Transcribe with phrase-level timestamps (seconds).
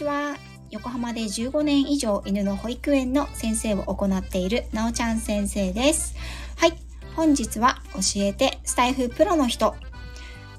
[0.00, 0.36] ちは。
[0.70, 6.14] 横浜で15年以上犬の保育園の先生を行っているなおちゃん先生です。
[6.56, 6.72] はい。
[7.16, 9.74] 本日は教えてスタイフプロの人。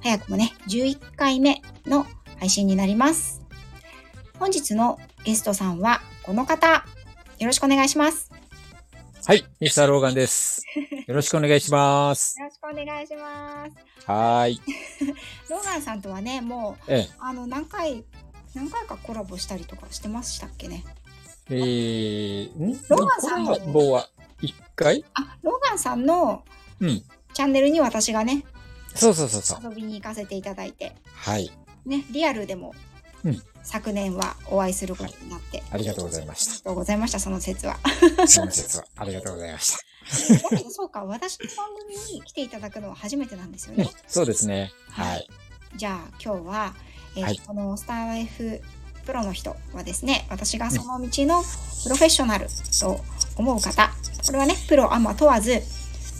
[0.03, 2.05] 早くもね、11回目の
[2.39, 3.41] 配信になります。
[4.37, 6.85] 本日のゲストさんはこの方。
[7.39, 8.29] よろしくお願いします。
[9.25, 10.63] はい、ミスターローガンです。
[11.07, 12.39] よろしくお願いします。
[12.39, 13.71] よろしくお願いします。
[14.05, 14.61] はーい。
[15.49, 18.03] ローガンさんとはね、もう、えあの、何回、
[18.53, 20.83] 何回かコラボしたりとかしてましたっけね？
[21.49, 22.71] え、えー、ん？
[22.89, 24.09] ローガンさんのコラボは
[24.41, 25.05] 1回？
[25.13, 26.43] あ、ローガンさんの
[26.79, 27.03] うん。
[27.33, 28.43] チャンネルに私がね、
[28.93, 29.59] そうそうそうそう。
[29.63, 31.49] 遊びに行かせていただいて、はい。
[31.85, 32.73] ね、リアルでも、
[33.23, 37.77] うん昨年はお会いすることになって、ありがとうございましありがとうございました、その説は。
[38.17, 38.27] た。
[38.27, 38.85] その説は。
[38.97, 40.49] ありがとうございました。
[40.49, 43.91] だけど、そうか、私の番組に来ていただくのは初めてなんですようんね。
[44.07, 44.71] そうですね。
[44.89, 45.29] はい。
[45.75, 46.73] じゃあ、今日は、
[47.15, 48.61] えーはいこのスターライフ
[49.05, 51.43] プロの人はですね、私がその道の
[51.83, 52.47] プロフェッショナル
[52.79, 53.03] と
[53.35, 53.91] 思う方、
[54.25, 55.61] これはね、プロアマ問わず、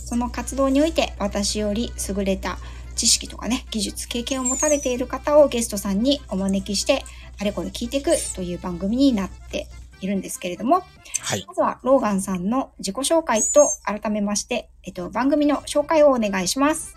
[0.06, 2.58] その活動において私より優れた
[2.96, 7.04] 知識とかね、技術、経験を持たれている方をゲストさんにお招きして、
[7.40, 9.68] あれこれ聞いていくという番組になって
[10.02, 10.84] いるんですけれども、
[11.22, 11.46] はい。
[11.48, 16.96] まずはローガンさんの自己紹介と改めまして、えっと、番組の紹介をお願いします。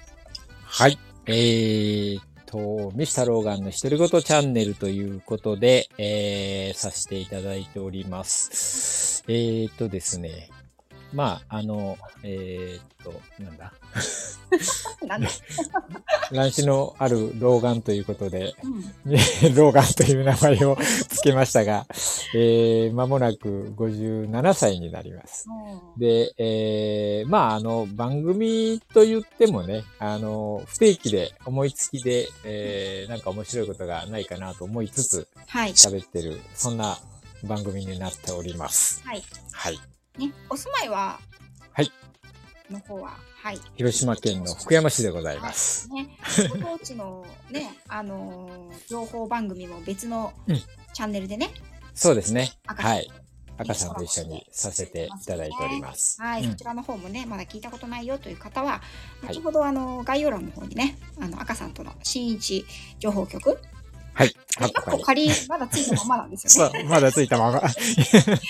[0.65, 0.99] はい。
[1.27, 9.25] えーっと、ミスタローガンの独り言チャンネルということで、えー、させていただいております。
[9.27, 10.51] えーっとですね。
[11.15, 13.73] まあ、あの、えーっと、なんだ？
[15.07, 15.29] なんだ、
[16.33, 19.21] 乱視のある老眼ということで、うん、ね
[19.55, 20.77] ローガンという名前を
[21.09, 21.87] 付けましたが、
[22.35, 25.47] えー、間もなく57歳になります。
[25.99, 35.73] で、えー、まあ、あの、番組と言ってもね、あの、不定期で、思いつきで、えー、なんか面白いことがないかなと思いつつはい。
[35.73, 36.99] 喋ってる、そんな
[37.45, 39.03] 番組になっております。
[39.05, 39.23] はい。
[39.53, 39.79] はい。
[40.19, 41.19] ね、お住まいは、
[41.73, 41.91] はい。
[42.71, 43.61] の方は、はい。
[43.77, 45.89] 広島県の福山市でございます。
[45.91, 46.17] ね、
[46.51, 51.51] ご当地のね、あのー情報番組も別のうんチャンネルでね、
[51.95, 52.53] そうですね。
[52.67, 53.11] はい。
[53.57, 56.21] 赤さんと一緒にさせていただいております。
[56.21, 58.81] はい、うんそちらの方もね、まだ聞いたことないよという方は、
[59.23, 62.65] はい後ほどあの概要欄の方にね、あの赤さんとの新一
[62.99, 63.59] 情報局、
[64.15, 64.35] はい。
[64.57, 66.85] カッコ仮まだついたままなんですよね。
[66.85, 67.61] ままだついたまま。
[67.61, 68.43] だいぶ経っ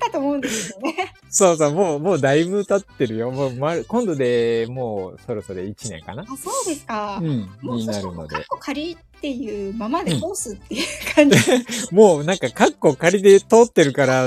[0.00, 1.14] たと思うんですよね。
[1.30, 3.30] そうそう、もう、もうだいぶ経ってるよ。
[3.30, 6.22] もう、ま、今度でもうそろそろ1年かな。
[6.22, 7.18] あ、そうですか。
[7.22, 8.44] うん、もうになるので。
[8.48, 11.38] コ仮っていうままで通すっていう感じ
[11.90, 14.26] もうなんか、カッコ仮で通ってるから、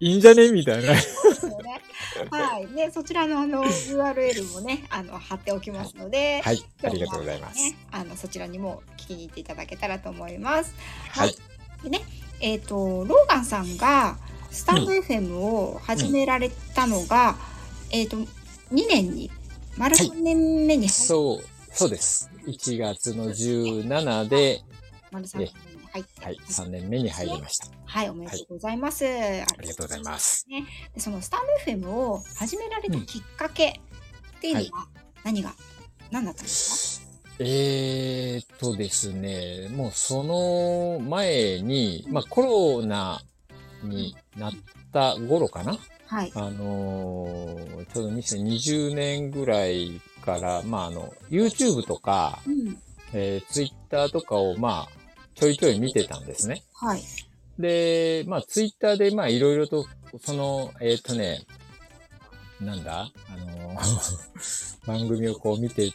[0.00, 0.50] いいんじゃね？
[0.50, 0.94] みたいな。
[2.30, 2.66] はい。
[2.68, 7.56] で、そちらのあの URL もね、 あの貼っておきますので、はい、ありがとうございます。
[7.56, 10.74] ね、あのそちらにも聞きに行っていただけたらと思います。
[11.10, 11.36] はい。
[11.82, 12.02] でね、
[12.40, 14.18] えっ、とローガンさんが
[14.50, 17.36] スタンド FM を始められたのが、
[17.90, 18.26] えっ、と2
[18.88, 19.30] 年に
[19.76, 22.30] 丸はい3年目に入っそう、そうです。
[22.46, 24.62] 1月の17で、
[25.10, 27.68] 丸3年目に入って、はい、3年目に入りました。
[27.84, 29.04] はい、おめでとうございます。
[29.06, 29.08] あ
[29.60, 30.46] りがとうございます。
[30.48, 34.88] ね、でそのスタンド FM を始められたきっかけっていうのは
[35.24, 35.54] 何が、
[36.10, 37.04] 何だったんですか？
[37.40, 43.20] えーっとですね、もうその前に、まあコロナ
[43.82, 44.52] になっ
[44.92, 46.32] た頃かなはい。
[46.34, 52.78] あのーちょうど2020年ぐらいから、まああの、YouTube とか、うん。
[53.12, 55.03] えー、Twitter とかを、まあ、
[55.34, 56.62] ちょいちょい見てたんですね。
[56.74, 57.02] はい。
[57.58, 59.86] で、まあ、ツイッターで、まあ、いろいろと、
[60.24, 61.40] その、えっ、とね、
[62.60, 63.10] なんだ？
[63.28, 63.76] あの、
[64.86, 65.92] 番組をこう見ていっ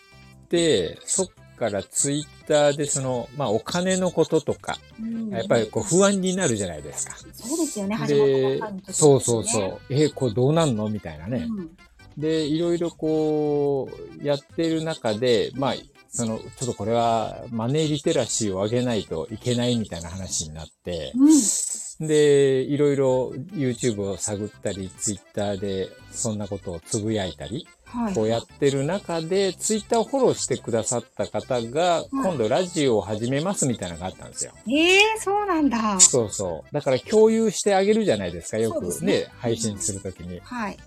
[0.49, 1.27] て、そっ
[1.57, 7.15] からツイッターでその、まあ、お金のこととか、うんやっぱりこう不安になるじゃないですか。
[7.33, 8.13] そうですよね、始
[8.59, 9.79] まったそうそうそう。
[9.89, 10.89] えーこれどうなんの？
[10.89, 11.45] みたいなね。
[11.49, 11.77] うん
[12.17, 13.89] で、いろいろこ
[14.21, 15.75] う、やってる中で、まあ、
[16.11, 22.07] その、ちょっとこれはマネーリテラシーを上げないといけないみたいな話になって、うん。
[22.07, 28.13] で、いろいろ YouTube を探ったり、Twitter でそんなことをつぶやいたり、はい。
[28.13, 34.53] こうやってる中で、Twitter をフォローしてくださった方が、今度ラジオを始めますみたいなのがあったんですよ。
[34.67, 35.99] ええそうなんだ。
[35.99, 36.73] そうそう。
[36.73, 40.39] だから共有してあげるじゃないですか、よくね、ね配信するときに。
[40.39, 40.77] はい。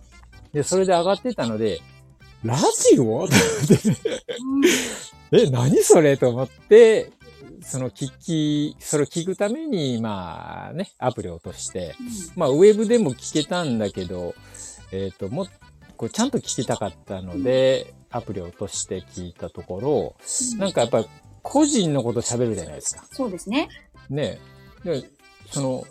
[0.52, 1.80] で、それで上がってたので、
[2.44, 3.28] ラジオ？
[5.32, 7.12] え、何それと思って、
[7.62, 11.94] その聞き、それを聞くために、まあね、アプリを落として、
[12.36, 14.34] まあウェブでも聞けたんだけど、
[14.90, 15.46] えっ、と、もっ
[15.96, 20.16] こうちゃんと聞きたかったので、アプリを落として聞いたところ、
[20.52, 21.06] うんなんかやっぱり
[21.42, 23.04] 個人のこと喋るじゃないですか。
[23.12, 23.68] そうですね。
[24.10, 24.40] ね。
[24.84, 25.04] で、
[25.52, 25.84] その、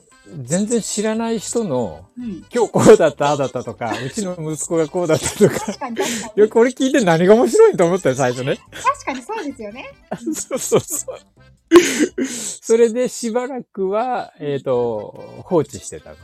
[0.43, 2.45] 全然知らない人の、うん。
[2.53, 6.49] 今日こうだった、ああだったとか、 うちの息子がこうだったとか、確かに確かに。
[6.49, 8.57] これ聞いて何が面白いと思ったよ、最初ね。
[8.71, 9.91] 確かにそうですよね。
[10.33, 12.25] そうそうそう。
[12.25, 16.15] それでしばらくは、えっ、と、放置してたの。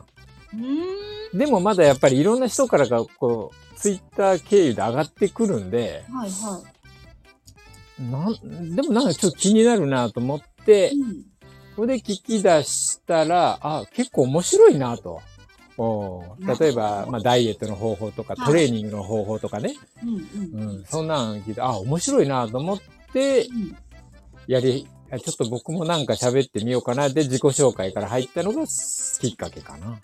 [1.33, 6.63] でもまだやっぱりいろんな人からが、こう、ツイッター経由で上がってくるんで、はいは
[7.99, 11.25] なん、でもなんかちょっと気になるなと思ってい。、うん。
[11.77, 15.21] それで聞き出したら、あ、結構面白いなと。
[15.77, 19.75] おー例えば、まあ、ダイエットの方法とか、はいトレーニングの方法とかね。
[20.03, 20.15] うん
[20.55, 20.69] うん。
[20.77, 22.79] うん、そんなん聞いて、あ、面白いなと思っ
[23.13, 23.77] て、うん
[24.47, 27.09] やり、あちょっと僕もなんか喋ってみようかな。
[27.09, 29.91] で、自己紹介から入ったのがきっかけかな。
[29.91, 29.99] あ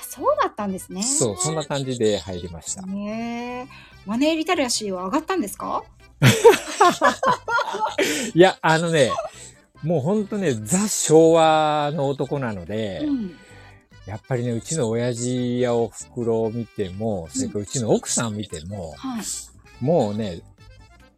[0.00, 1.02] そうだったんですね。
[1.02, 2.82] そう、そんな感じで入りました。
[2.86, 3.72] ねえ。
[4.06, 5.82] マネーリテラシーは上がったんですか？
[8.34, 9.12] いや、あのね、
[9.82, 13.36] もうほんとね、ザ昭和の男なので、うん。
[14.06, 19.84] やっぱりね、うちの親父やお袋を見ても、それからうちの奥さんを見ても、はい。
[19.84, 20.40] もうね、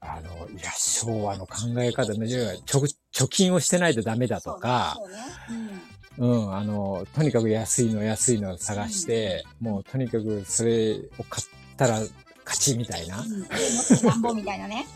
[0.00, 2.62] あの、いや、昭和の考え方の、貯
[3.12, 5.14] 貯金をしてないとダメだとか、そうね。
[5.46, 12.00] そうねうん、あの、とにかく安いの安いのを探して、もうとにかくそれを買ったら
[12.50, 13.24] 勝ちみたいな。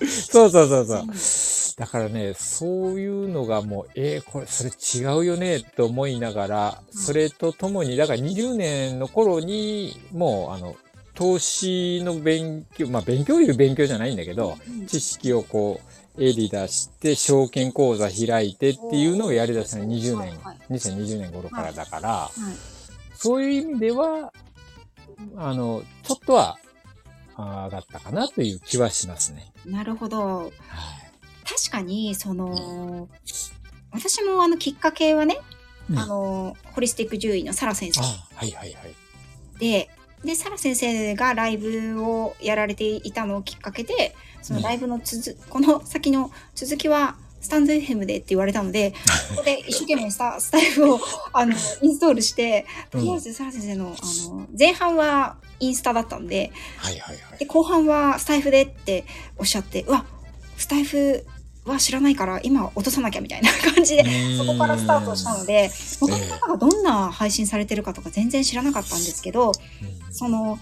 [0.01, 1.77] そうそうそうそう。
[1.77, 10.77] だからね、そういうのがもう、えー、これ、それ違うよね、と思いながら、それとともに、だから20年の頃に、もう、あの、
[11.15, 14.17] 投資の勉強、まあ勉強いう勉強じゃないん。
[14.17, 14.57] だけど、
[14.89, 15.81] 知識をこ
[16.17, 20.39] う、襟出して、証券口座開いてっていうのをやり出したの20年、
[20.71, 22.31] 2020年頃からだから、
[23.15, 24.33] そういう意味では、
[25.37, 26.59] あの、ちょっとは、
[27.37, 29.53] あ上がったかなという気はしますね。
[29.65, 30.39] なるほど。
[30.39, 30.51] はい。
[31.47, 33.09] 確かに、その、
[33.91, 35.39] 私もあのきっかけはね、
[35.91, 38.05] うんあの、ホリスティック獣医のサラ先生あ
[38.35, 38.95] はいはいはい。
[39.59, 39.91] で、
[40.25, 48.93] で、サラ先生がライブをやられていたのをきっかけで、そのライブの続、この先の続きは、スタンド FM でって言われたので、
[49.29, 51.01] ここで一生懸命スタスタイフを
[51.35, 51.53] あの
[51.83, 57.47] インストールして、とりあえずサラ先生のあの前半はインスタだったんで、はいはいはいで。
[57.47, 59.05] 後半はスタイフでって
[59.37, 60.05] おっしゃって、うわ、
[60.57, 61.25] スタイフ
[61.65, 64.05] は知らないから今落とさなきゃみたいな感じで、
[64.37, 65.71] そこからスタートしたので、
[66.01, 70.59] 他の方がどんな配信されてるかとか全然知らなかったんですけど、うんその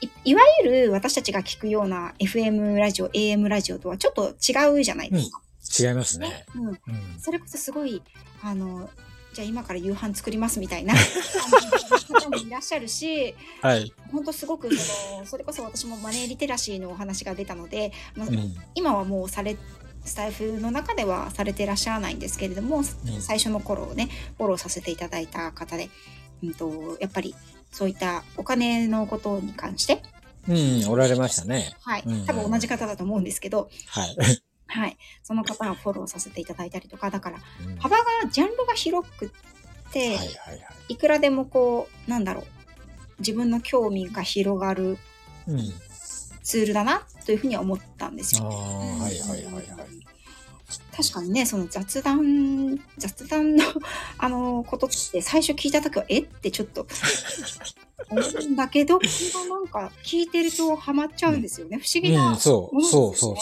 [0.00, 5.40] いいわゆる私たちが聞くような FM ラジオ、AM ラジオとはちょっと違うじゃないですか。
[5.88, 6.44] 違いますね。
[6.56, 6.76] うんうん。
[7.20, 8.02] それこそすごい、
[8.42, 8.90] あの、
[9.32, 10.94] じゃあ今から夕飯作りますみたいな
[12.20, 13.92] 方もいらっしゃるし、はい。
[14.10, 18.54] 本当すごくその、それこそ私もマネーリテラシーのお話が出たので、まあうん。
[18.74, 19.56] 今はもうされ、
[20.04, 22.82] スタイフの中ではされていらっしゃらないんですけれども、
[23.20, 25.90] 最初の頃をね、フォローさせていただいた方で、
[26.42, 27.34] うんと、やっぱり
[27.70, 30.02] そういったお金のことに関して、
[30.48, 31.72] うん、おられましたね。
[31.82, 34.16] はいうん、多分同じ方だと思うんですけど、はい。
[34.72, 39.30] はい、その方をフォローさせていただいたりとか、だからうん幅が、ジャンルが広くっ
[39.92, 40.24] て、は
[40.88, 42.44] いくらでもこう、なんだろう、
[43.18, 44.98] 自分の興味が広がる
[45.46, 45.58] うん。
[46.42, 48.46] ツールだなというふうには思ったんですよ。
[48.46, 49.66] はいはいはいはい。
[50.96, 53.64] 確かにね、その雑談、雑談の、
[54.18, 56.20] あの、ことって最初聞いたときは、え？
[56.20, 56.86] ってちょっと
[58.10, 58.98] 思うんだけど、
[59.48, 61.78] なんか聞いてるとハマっちゃうんですよね。
[61.78, 62.30] 不思議な。
[62.30, 63.36] うん、そう、そうそう。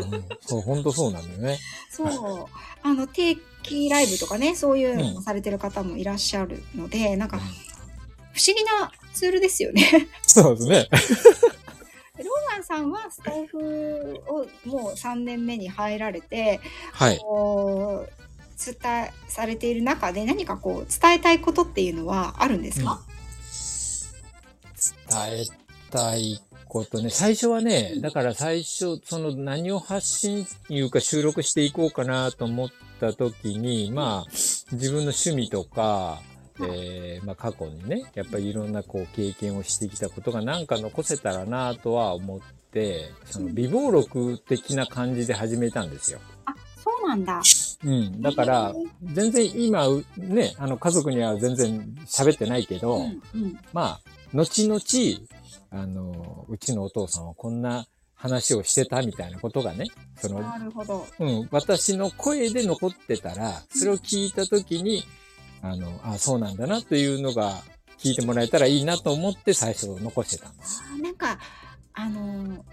[0.00, 1.58] うん、そう、本当そうなんだよね。
[1.90, 2.46] そう。
[2.82, 10.08] あの、定期ライブとかね、そういうのうんもされてる方もいらっしゃるので、なんか、不思議なツールですよね。
[10.22, 10.88] そうですね。
[12.18, 16.60] ローガンさんはスタイフをもう3年目に入られて、
[16.92, 17.18] はい。
[17.18, 18.12] こう、
[18.64, 23.00] 伝え、されている中で何かこう、伝えたいことっていうのはあるんですか、
[25.10, 25.44] 伝え
[25.90, 27.10] たいことね。
[27.10, 32.68] 最初はね、だから最初、その何を発信いうか収録していこうかなと思っ
[33.00, 34.30] た時に、まあ、
[34.72, 36.20] 自分の趣味とか、
[36.60, 42.40] えー、まあ過去にね、やっぱりいろんなこう経験をしてきたことがなんか残せたらなとは思っ
[42.72, 46.20] て、その微暴録的な感じで始めたんですよ。
[46.46, 47.40] あ、そうなんだ。
[47.84, 48.20] うん。
[48.20, 53.58] だから、全然今、うね、あの家族には全然喋ってないけど、うん、うん。
[53.72, 54.00] まあ、
[54.34, 54.80] 後々、
[55.70, 61.06] あの、うちのお父さんはこんな話をしてたみたいなことがね、その、なるほど。
[61.18, 65.04] うん、私の声で残ってたら、それを聞いたときに、
[65.62, 67.62] あの、あそうなんだなというのが
[67.98, 70.82] 聞いてもらえたらいいなと思って最初残してたんです。
[70.92, 71.38] あーなんか、
[71.94, 72.64] あの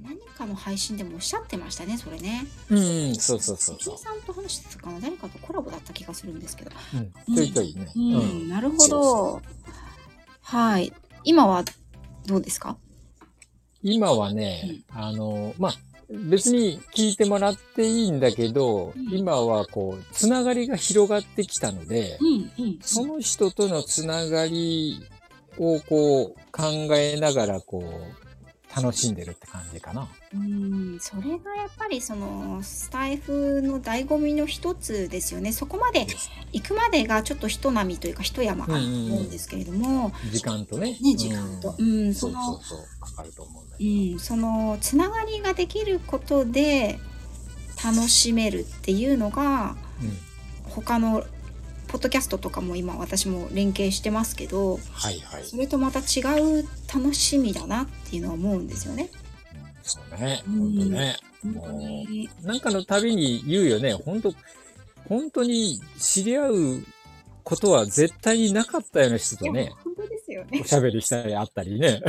[0.00, 2.46] 何かかの配信でもおっしゃってましたね、それね。
[2.70, 3.98] うん、そうそうそうそう。
[3.98, 6.70] さんと話してたかな誰かとコラボだった気がするんですけど。
[7.28, 7.90] うん、ちょいちょいね。
[7.96, 9.42] うん、なるほそうど。
[10.42, 10.92] はい。
[11.24, 11.64] 今は
[12.26, 12.76] どうですか？
[13.82, 15.74] 今はね、あの、まあ、
[16.10, 19.16] 別に聞いてもらっていいんだけど、うん。
[19.18, 22.78] 今はこう、つながりが広がってきたので、うん、うん。
[22.80, 25.02] その人とのつながり
[25.58, 26.64] をこう、考
[26.96, 28.23] えながらこう、
[28.74, 30.08] 楽しんでるって感じかな。
[30.34, 35.52] うん、それがやっぱりそのスタイフの醍醐味の一つですよね。
[35.52, 36.06] そこまで
[36.52, 40.98] 行くまでがちょっと人並みというか一山かと思うんですけれども、時間とね。
[41.00, 44.16] ね、時間と、うん、うそうの、そう、かかると思うんだうけど。
[44.16, 46.98] ん、そのつながりができることで
[47.84, 50.16] 楽しめるっていうのがうん。
[50.70, 51.24] 他の
[51.94, 55.44] ポッドキャストとかも今私も連携してますけどはいはい。
[55.44, 56.22] それとまた違
[56.60, 59.10] う楽しみだなっていうのは思うんですよね。
[59.84, 60.42] そうね。
[60.44, 61.16] うん本当ね。
[61.44, 63.94] 本当になんかのたびに言うよね。
[63.94, 64.34] 本当
[65.08, 66.84] 本当に知り合う
[67.44, 70.66] ことは絶対になかったような人とね、本当ですよねお。
[70.66, 72.02] しゃべりしたりあったりね。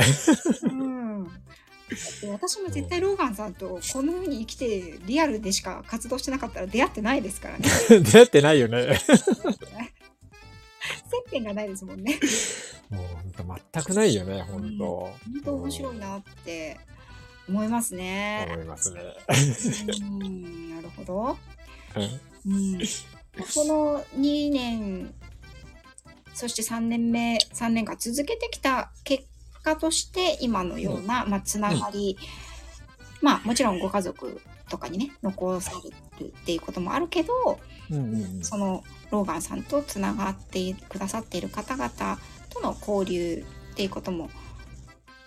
[0.64, 1.30] うん
[2.32, 7.68] 私も絶対ローガンさんとこの世に生きてリアルでしか活動してなかったら出会ってないですからね。
[7.88, 8.98] 出会ってないよね。
[9.06, 9.24] 接
[11.30, 12.18] 点がないですもんね。
[12.90, 14.84] もう本当全くないよね、本当。
[14.86, 15.14] 本
[15.44, 16.76] 当面白いなって
[17.48, 18.46] 思いますね。
[18.50, 19.00] 思いますね。
[20.00, 21.38] うんなるほど。
[22.44, 22.84] うんうん、こ
[23.64, 25.14] の2年
[26.34, 29.24] そして3年目3年間続けてきた結
[29.66, 32.16] 果として今のような、まあ、つながり、
[33.20, 35.90] まあもちろんご家族とかにね残され
[36.24, 37.58] るっていうこともあるけど
[37.90, 42.18] うんうんうんそのローガンさんとつながってくださっている方々
[42.50, 44.30] との交流っていうことも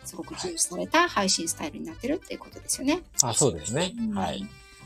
[0.03, 3.01] すごく重視された配信スタイルになってるっていうことですよね。
[3.21, 3.93] あ、そうですね。
[4.15, 4.45] はい。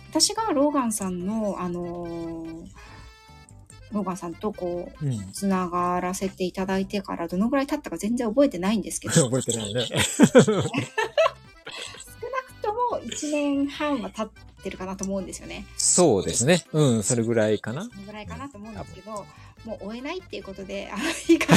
[0.10, 2.68] 私がローガンさんの、あのー
[3.94, 5.32] ローガンさんとこう、うん。
[5.32, 9.88] つながらせていただいてからどのぐらい経ったか全然覚えてないんですけど、少 な覚えてないね。
[12.44, 14.30] くとも1年半は経っ
[14.64, 15.66] てるかなと思うんですよね。
[15.78, 16.64] そうですね。
[16.74, 17.84] うん、それぐらいかな。
[17.84, 19.26] そのぐらいかなと思うんですけど、
[19.66, 21.56] もう追えないっていうことで、あの、 いいか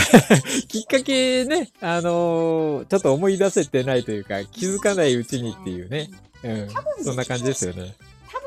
[0.69, 6.11] きっかけね、あのーちょっと思い出せてないというか、気づかないうちにっていうね。
[6.43, 6.69] うん。
[7.03, 7.95] そんな感じですよね。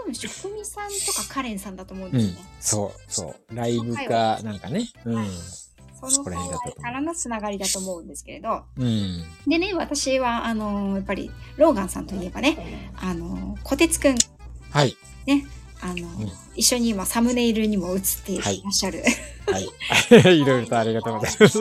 [0.09, 2.45] 多分、職人さんとかカレンさんだと思うんうんですよね。。
[2.59, 3.55] そう、そう。
[3.55, 4.89] ライブか、なんかね。
[5.05, 5.27] うん。
[5.99, 9.23] そのそこら辺からのつながりだと思うんですけれど、うん。
[9.47, 14.15] でね、私は、あのやっぱり、ローガンさんといえばね、あのこてつくん、
[14.71, 14.95] はい。
[15.81, 19.03] あの、ん一緒に今サムネイルにも映っていらっしゃる、
[19.47, 19.65] はい。
[20.39, 21.59] いろいろとありがとうございます。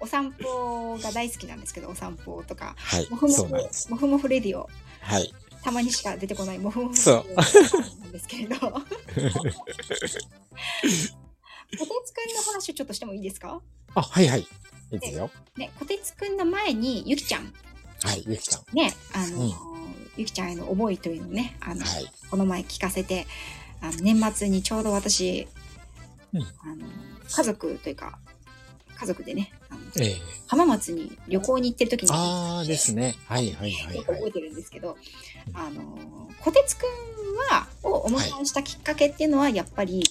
[0.00, 3.28] お散歩が大好きなんですけど、お散歩とか、はいもふ。
[3.28, 3.44] もふ
[3.90, 4.68] もふもふレディオ、
[5.00, 5.32] はい。
[5.62, 7.24] たまにしか出てこないもふもふレデそう
[8.00, 8.86] なんですけれど、こて
[12.04, 13.60] つくんの話をちょっとしてもいいですか？
[13.94, 14.40] あ、はいはい。
[14.40, 14.46] い
[14.96, 15.30] いですよ。
[15.56, 17.52] ね、こてつくんの前に、ゆきちゃん、
[18.02, 18.64] はい、ゆきちゃん。
[18.74, 19.52] ね、あの、うん
[20.16, 22.12] ゆきちゃんへの思いというのをね、あの、はい。
[22.30, 23.26] この前聞かせて、
[23.80, 25.46] あの年末にちょうど私、
[26.34, 26.84] うんあの
[27.28, 28.18] 家族というか、
[28.96, 29.52] 家族でね、
[29.98, 30.16] ええ
[30.48, 33.14] 浜松に旅行に行ってる時に、ああですね。
[33.26, 34.04] はいはいはいはい。
[34.04, 34.98] 覚えてるんですけど、
[35.54, 36.86] あの、こてつくん
[37.50, 40.02] は、をお迎えしたきっかけっていうのは、やっぱり、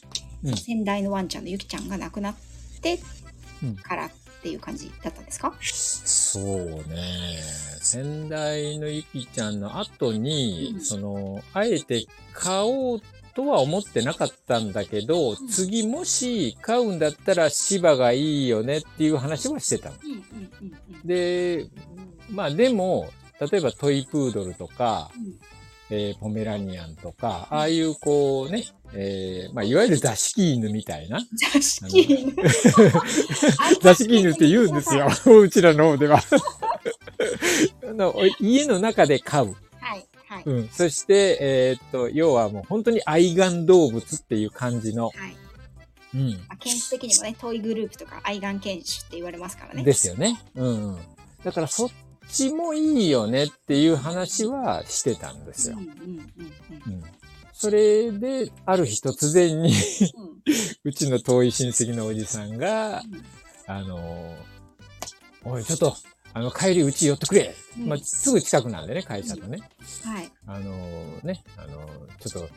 [0.44, 0.58] うん。
[0.58, 2.36] 先代のワンちゃんのゆきちゃんが亡くなっ
[2.82, 3.00] て
[3.62, 7.40] うんからっていう感じだったんですか、そうね。
[7.82, 10.82] 先代のゆきちゃんの後に、うん。
[10.82, 13.02] その、あえて買おう
[13.36, 15.48] とは思ってなかったんだけど、ん。
[15.48, 19.96] 次もし買うんだったら芝がいいよねっていう話はしてたの。
[20.04, 21.08] うん、うんうんうん。
[21.08, 21.68] で、
[22.30, 23.10] まあでも、
[23.40, 25.60] 例えばトイプードルとか、うん
[25.92, 31.20] えーポメラニアンとか、ああいうこうね、えーまあいわゆる座敷犬みたいな。
[31.54, 32.36] 座敷犬。
[33.82, 35.08] 座敷犬って言うんですよ。
[35.26, 36.22] うちらの方では。
[37.84, 39.56] あの家の中で飼う。
[39.80, 40.44] はい、はい。
[40.46, 40.70] うん。
[40.70, 45.06] そして、えーっと、要はもう本当に愛玩動物っていう感じの。
[45.06, 45.36] はい。
[46.14, 46.32] うん。
[46.32, 49.84] まあ、犬種的にもね、トイグループとか愛玩犬種って言われますからね。
[49.84, 50.40] ですよね。
[50.56, 50.98] うん、うん。
[51.44, 51.90] だからそっ
[52.32, 55.78] ちもいいよねっていう話はしてたんですよ。
[57.54, 59.74] それで、ある日突然に、
[60.86, 63.04] うちの遠い親戚のおじさんが、
[63.68, 64.36] あのー
[65.44, 65.96] おい、ちょっと、
[66.34, 67.56] あの、帰りうち寄ってくれ。
[67.78, 69.60] うんまあ、すぐ近くなんでね、会社とね。
[70.04, 70.32] はい。
[70.48, 72.50] あのーね、あのーちょっと、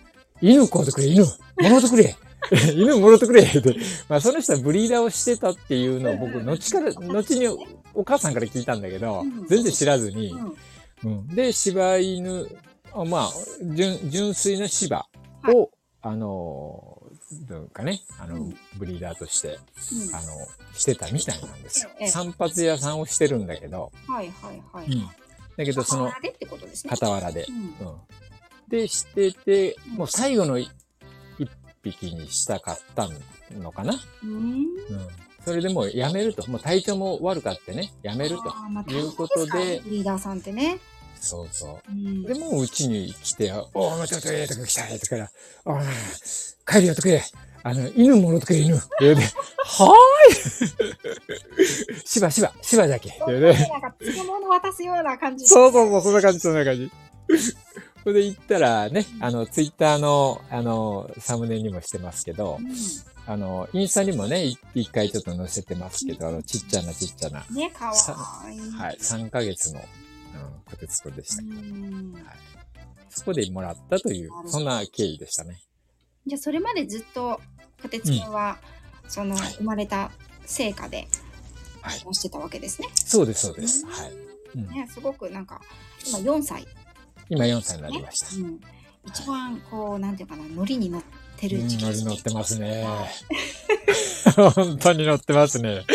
[0.42, 1.30] 犬買うてくれ、犬も
[1.70, 2.16] ろうてくれ
[2.74, 3.76] 犬もろうてくれって。
[4.08, 7.48] まあ、その人はブリーダーをしてたっていうのを僕、後から、後に
[7.94, 10.56] お母さんから聞いたんだけどうん、全然知らずに、うん
[11.04, 11.26] うん。
[11.28, 12.48] で、柴犬、
[12.92, 13.30] あまあ、
[13.60, 15.06] 純純粋な柴
[15.48, 15.68] を、はい、
[16.02, 17.02] あの、
[17.48, 19.58] なんかね、あの、うん、ブリーダーとして、
[20.08, 21.90] うん、あの、してたみたいなんですよ。
[22.06, 23.90] 散髪屋さんをしてるんだけど。
[24.06, 24.86] はいはいはい。
[24.86, 25.08] うん、
[25.56, 26.90] だけど、その、傍らでってことですね。
[27.00, 27.46] 傍らで。
[27.48, 27.94] うん。
[28.72, 30.70] で、してて、もう最後の一
[31.82, 33.06] 匹にしたかった
[33.52, 34.00] のかな？
[34.24, 34.30] うん。
[34.30, 34.66] うん
[35.44, 36.48] それでもうやめると。
[36.48, 39.82] もう体調も悪かってね、やめるということで。
[39.86, 40.78] リーダーさんってね。
[41.20, 41.92] そうそう。
[41.92, 45.30] うん、でもうちに来て、おお、ちょっとええとか来たいとから、
[45.64, 45.78] お
[46.64, 47.24] 帰るよとくれ。
[47.64, 48.76] あの、犬もろとくれ、犬。
[48.76, 49.12] はー
[50.30, 53.08] い しばしば、しばじゃけ。
[53.08, 55.44] なんか、漬物渡すような感じ。
[55.46, 56.88] そうそうそう、そんな感じ、そんな感じ。
[58.02, 62.66] それで行ったらね、あの、ツイッターの、あの、サムネにもしてますけど、うん、
[63.26, 67.44] あの、インスタにもね、一回ちょっと載せてますけど、あの、ちっちゃなちっちゃな。
[67.50, 67.92] ね、かわ
[68.50, 68.70] いい。
[68.72, 69.84] はい、3ヶ月の、うん、
[70.64, 72.36] こてつくんでしたけど、はい。
[73.08, 75.62] そこでもらったという、そんな経緯でしたね。
[76.26, 77.40] じゃあ、それまでずっと、
[77.80, 78.58] こてつくんは、
[79.04, 80.10] うん、その、生まれた
[80.44, 81.06] 成果で、
[81.82, 81.98] はい。
[82.14, 82.88] してたわけですね。
[82.94, 83.86] そうです、そうです。
[83.86, 84.12] はい。
[84.56, 85.60] うん、ね、すごくなんか、
[86.04, 86.66] 今4歳
[87.32, 88.26] 今4歳になりました。
[88.36, 88.60] うん、
[89.06, 91.02] 一番こう、なんていうかな、ノリに乗っ
[91.38, 92.86] てる時期、ノリ乗ってますね。
[94.36, 95.80] 本当に乗ってますね。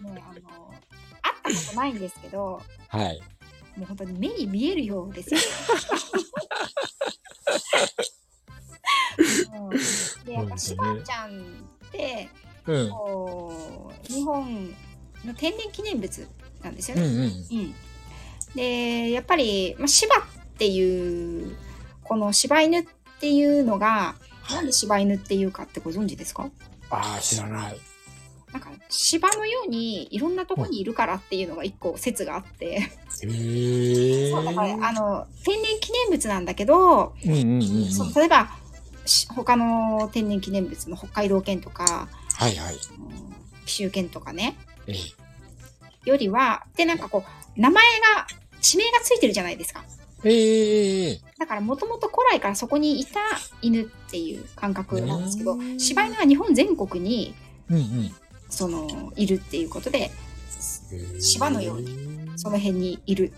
[0.00, 0.40] もうね、あの、
[1.22, 3.22] 会ったことないんですけど、はい。
[3.76, 5.40] もう本当に目に見えるようですよ。
[10.26, 11.34] で、やっぱしばちゃんっ
[11.92, 12.28] て、
[12.66, 14.74] うん、こう日本
[15.24, 16.28] の天然記念物
[16.62, 17.02] なんですよね。
[17.02, 17.26] うん、うんう
[17.62, 17.72] ん
[18.54, 20.20] で、やっぱり、まあ、芝っ
[20.58, 21.56] ていう、
[22.02, 22.84] この柴犬っ
[23.20, 24.14] ていうのが、
[24.50, 26.50] なんで柴犬っていうかってご存知ですか？
[26.90, 27.80] ああ、知らない。
[28.52, 32.92] なんか芝のようにいろんなとこにいるからっていうのが一個説があって。
[33.10, 38.50] そうだからあの天然記念物なんだけど、うんうんうんうん、そう例えば
[39.34, 42.76] 他の天然記念物の北海道犬とか、はいはい、
[43.64, 47.24] 紀州犬とかね、ええ、よりはでなんかこ
[47.56, 47.82] う名前
[48.16, 48.26] が
[48.62, 49.84] 地名がついてるじゃないですか。
[50.24, 53.20] ええー、だからもともと古来からそこにいた
[53.60, 57.34] 犬っていう感覚なんですけど、柴犬は日本全国に、
[57.68, 58.14] うんうん、
[58.48, 60.12] その、いるっていうことで、
[61.20, 63.32] 芝のように、その辺にいる。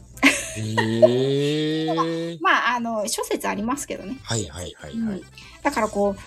[0.58, 4.18] えー、 まあ、あの、諸説ありますけどね。
[4.22, 4.92] はいはいはいはい。
[4.92, 5.22] うん、
[5.62, 6.20] だからこう、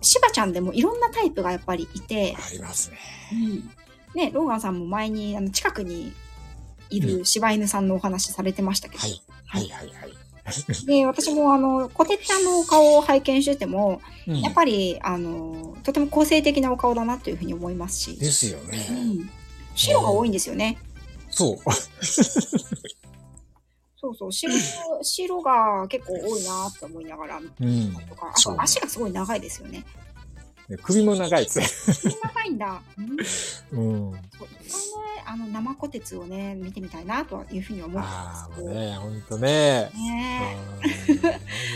[0.00, 2.34] 柴ちゃんでもいろんなタイプがやっぱりいて。
[2.36, 2.98] ありますね。
[3.32, 3.70] うん。
[4.14, 6.12] ね、ローガンさんも前に、あの、近くに
[6.90, 9.00] いる柴犬さんのお話されてましたけど。
[9.00, 10.18] はい、はい、はい、はい。
[10.86, 18.18] で、私もあの、コテッちゃんのお顔を拝見してても、うん、やっぱり、あの、とても個性的なお顔だなというふうに思いますし。
[18.18, 18.86] ですよね。
[18.90, 19.30] うん、
[19.74, 20.78] 白が多いんですよね。
[21.30, 21.58] そう。
[24.00, 24.54] そうそう、白、
[25.02, 29.84] 白が結構多いなって思いながら、うん、とか、あと足がすごい長いですよね。
[30.76, 31.66] 首も長いですね。
[32.02, 32.82] 首長いんだ。
[32.98, 34.10] うん。
[34.10, 38.62] うん、そう一回ね、あの生虎鉄をね、見てみたいなというふうに思ってます。
[38.62, 39.90] ね、本当ね。
[39.94, 40.56] ね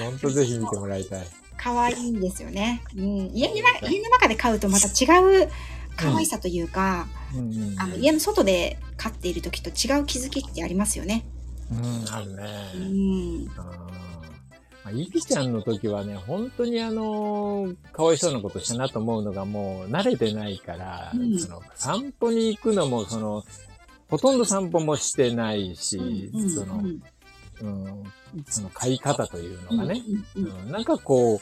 [0.02, 1.26] 本当ぜひ見てもらいたい。
[1.57, 2.83] 可愛いんですよね。
[2.94, 5.48] うん、家に家の中で飼うとまた違う
[5.96, 11.24] 可愛さというか、うんあの家の外で飼っている時と違う気づきってありますよね。
[11.70, 12.42] うん、あるね。
[12.74, 13.48] うん。
[14.85, 23.45] まあ、ゆきちゃんの時はね、本当にあの、かわいそうなことしたなと思うのがもう慣れてないから、うん、その散歩に行くのも、その、
[24.09, 26.83] ほとんど散歩もしてないし、うん、その、
[27.62, 28.05] うん、
[28.47, 30.03] その飼い方というのがね、
[30.35, 31.40] うん、なんかこう、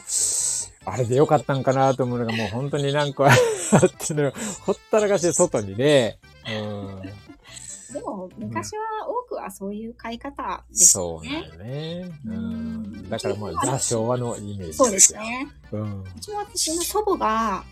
[0.85, 7.20] あれでよかったんかなと思うのがもう本当になんかあっての、ほったらかして外にね、うん
[7.93, 11.45] でも、昔は多くはそういう買い方ですよね。
[11.49, 12.11] そうだよね。
[12.25, 13.09] うん。
[13.09, 14.85] だからまあ、ザ・昭和のイメージですよ。
[14.85, 15.47] そうですね。
[15.71, 16.01] うん。
[16.03, 17.63] うちも私の祖母が、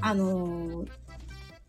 [0.00, 0.84] あの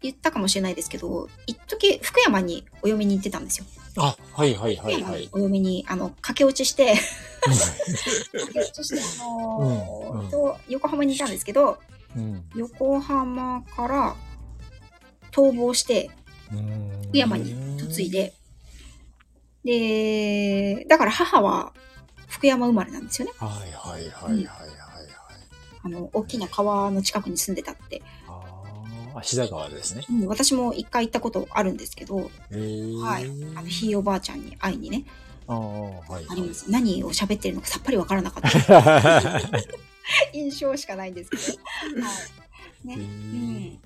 [0.02, 3.66] 言ったかもしれないですけど、一時福山にお嫁に行ってたんですよ。
[3.98, 5.30] あ、はいはいはいはい。
[5.32, 6.96] お嫁に、あの、駆け落ちして、
[8.32, 11.78] 駆け落ちして、あのーうんうん、横浜にいたんですけど、
[12.16, 14.16] うん、横浜から
[15.32, 16.10] 逃亡して、
[17.08, 18.34] 福山に嫁いで、
[19.64, 21.74] で、だから母は
[22.28, 23.34] 福山生まれなんですよね。
[23.38, 24.82] はいはいはいはいはい、はい
[25.84, 28.02] あの、大きな川の近くに住んでたって。
[28.28, 28.42] あ
[29.16, 30.28] あ、芦田川ですね、うん。
[30.28, 33.26] 私も一回行ったことあるんですけど、はい。
[33.56, 35.06] あの、ひいおばあちゃんに会いにね。
[35.48, 36.26] ああ、はい、はい。
[36.30, 36.70] あります。
[36.70, 39.42] 何を喋ってるのかさっぱりわからなかった。
[40.34, 42.04] 印象しかないんですけど。
[42.04, 42.12] は
[42.86, 42.88] い。
[42.88, 42.96] ね。
[42.96, 43.80] うん。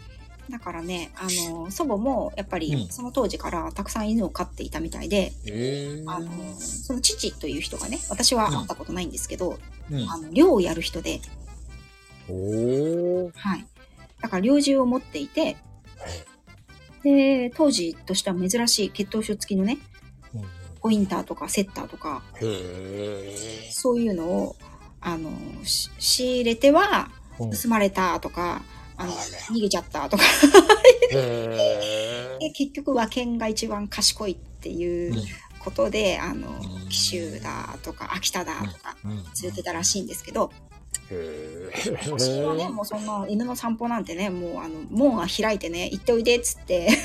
[0.49, 6.03] だからね、あの、祖母もやっぱりうんその当時からたくさん犬を飼っていたみたいで、へえ。
[6.05, 9.59] あの、その父という人がね、私は会ったことないんですけど、
[9.91, 10.09] うん。
[10.09, 11.19] あの、猟をやる人で。
[12.27, 13.65] はい。
[14.21, 15.57] だから猟銃を持っていて、
[17.03, 19.77] で、当時としては珍しい血統書付きのね、
[20.81, 22.23] ポインターとかセッターとか。
[23.71, 24.55] そういうのを、
[25.01, 25.31] あの、
[25.63, 28.63] し仕入れては、うん盗まれたとか、あの
[28.97, 30.23] あら、逃げちゃったとか、
[31.11, 35.23] へ で結局は剣が一番賢いっていううん。
[35.59, 39.15] ことで、あのうん、紀州だとか、秋田だとか、うん。
[39.15, 40.51] 連れてたらしいんですけど、
[41.11, 46.87] へ私はね、もうそんな犬の散歩なんてね、もうあの、門が開いてね、行っておいでっつって、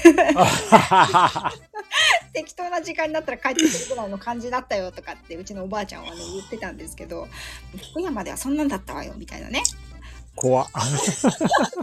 [2.32, 7.28] 適当な時間になったら帰ってくるぐらいの感じだったよとかって、うちのおばあちゃんはね、言ってたんですけど、
[7.92, 9.62] 福山ではそんなんだったわよ、みたいなね。
[10.40, 10.66] 怖っ。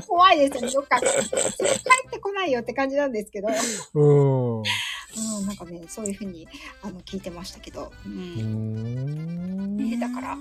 [0.07, 0.99] 怖いですよね、どっか。
[0.99, 3.47] 帰ってこないよって感じなんですけど、
[3.93, 4.57] うん。
[4.59, 6.47] うん、なんかね、そういうふうに
[6.81, 10.37] あの聞いてましたけど、う、うんんねだから、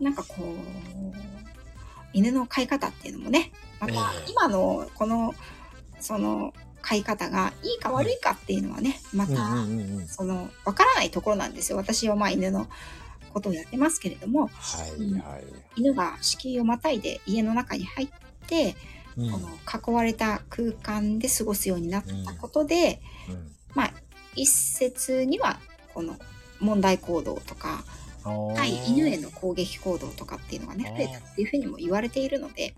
[0.00, 0.46] なんかこう、
[2.12, 3.96] 犬の飼い方っていうのもね、またえ
[4.26, 5.34] え今のこの、
[6.00, 10.08] その飼い方がいいか悪いかっていうのはね、また、うんうんうんうん。
[10.08, 11.78] その、わからないところなんですよ。
[11.78, 12.66] 私はまあ犬の
[13.32, 14.48] ことをやってますけれども、は
[14.86, 14.90] い
[15.20, 15.44] はい。
[15.76, 18.08] 犬が敷居をまたいで家の中に入っ
[18.46, 18.76] て、
[19.16, 19.30] うん。
[19.30, 23.50] この囲われた空間で過ごすようになったことで、うん。
[23.74, 23.92] まあ、
[24.34, 25.58] 一説には、
[25.94, 26.16] この
[26.60, 27.84] 問題行動とか、
[28.56, 32.74] 対犬への攻撃行動とかっていうのがね、増えたっていうふうにも言われているので、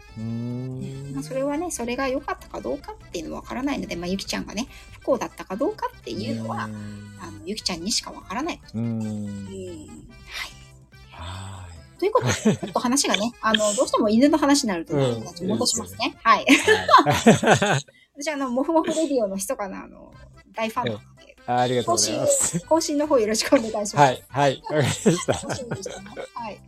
[1.13, 6.75] まあ、それはね、それが良かったかどうかっていうのはわからないので、まあ、ゆきちゃんがね、不幸だったかどうかっていうのは、あの
[7.45, 8.79] ゆきちゃんにしかわからないこと。
[8.79, 8.87] うーん。
[8.87, 8.99] うん。
[9.01, 9.49] はい。
[11.11, 15.49] はということで、ちょっと話がね、 あの、どうしても犬の話になるとね、うん。
[15.49, 16.17] 戻しますね。
[16.23, 16.45] はい。
[16.45, 17.85] いはい。
[18.17, 20.13] 私、あの、もふもふレディオの密かな、あの、
[20.53, 23.97] 大ファンなので、ありがとうございます。、更新の方よろしくお願いします。
[23.97, 25.33] はい、はい、わかりました。
[25.33, 26.61] はい。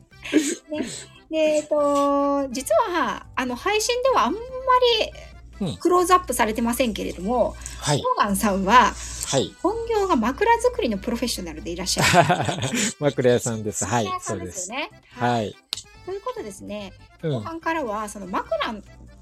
[0.71, 0.87] ね、
[1.31, 8.93] で、えっと、実は、あの、配信ではあんまうんりクローズアップされてませんけれども、はい、モーガンさんは、
[9.27, 9.55] はい。
[9.63, 12.29] 本業が枕作りのプロフェッショナルでいらっしゃる。
[13.01, 13.85] 枕屋さんです。
[13.85, 14.91] はいそうですね。
[15.11, 15.57] はい。
[16.05, 17.33] ということですね、うん。
[17.33, 18.75] 後半からは、その枕、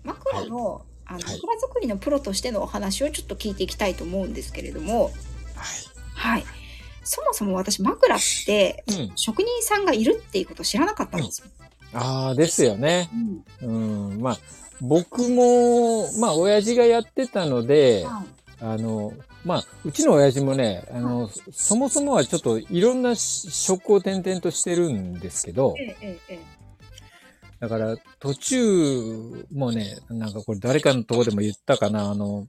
[0.03, 5.13] 枕の、あのはい枕作りのプロとしてのお話をちょっと聞いていきたいと思うんですけれども、
[6.15, 6.45] はい。
[7.03, 9.13] そもそも私、枕って、うん。
[9.17, 11.47] 職人さんがいるっていうことを知らなかったんですよ。
[11.93, 13.11] ああ、ですよね。
[13.63, 14.21] うんうん。
[14.21, 14.39] まあ、
[14.81, 19.13] 僕も、まあ、親父がやってたので、はいあの、
[19.45, 26.65] まあ、うちの親父もね、あの、そもそもはちょっといろんな職を転々としてるんですけどえ、ええええ
[27.61, 32.47] だから途中もね、なんかこれ誰かのとこでも言ったかな、あの、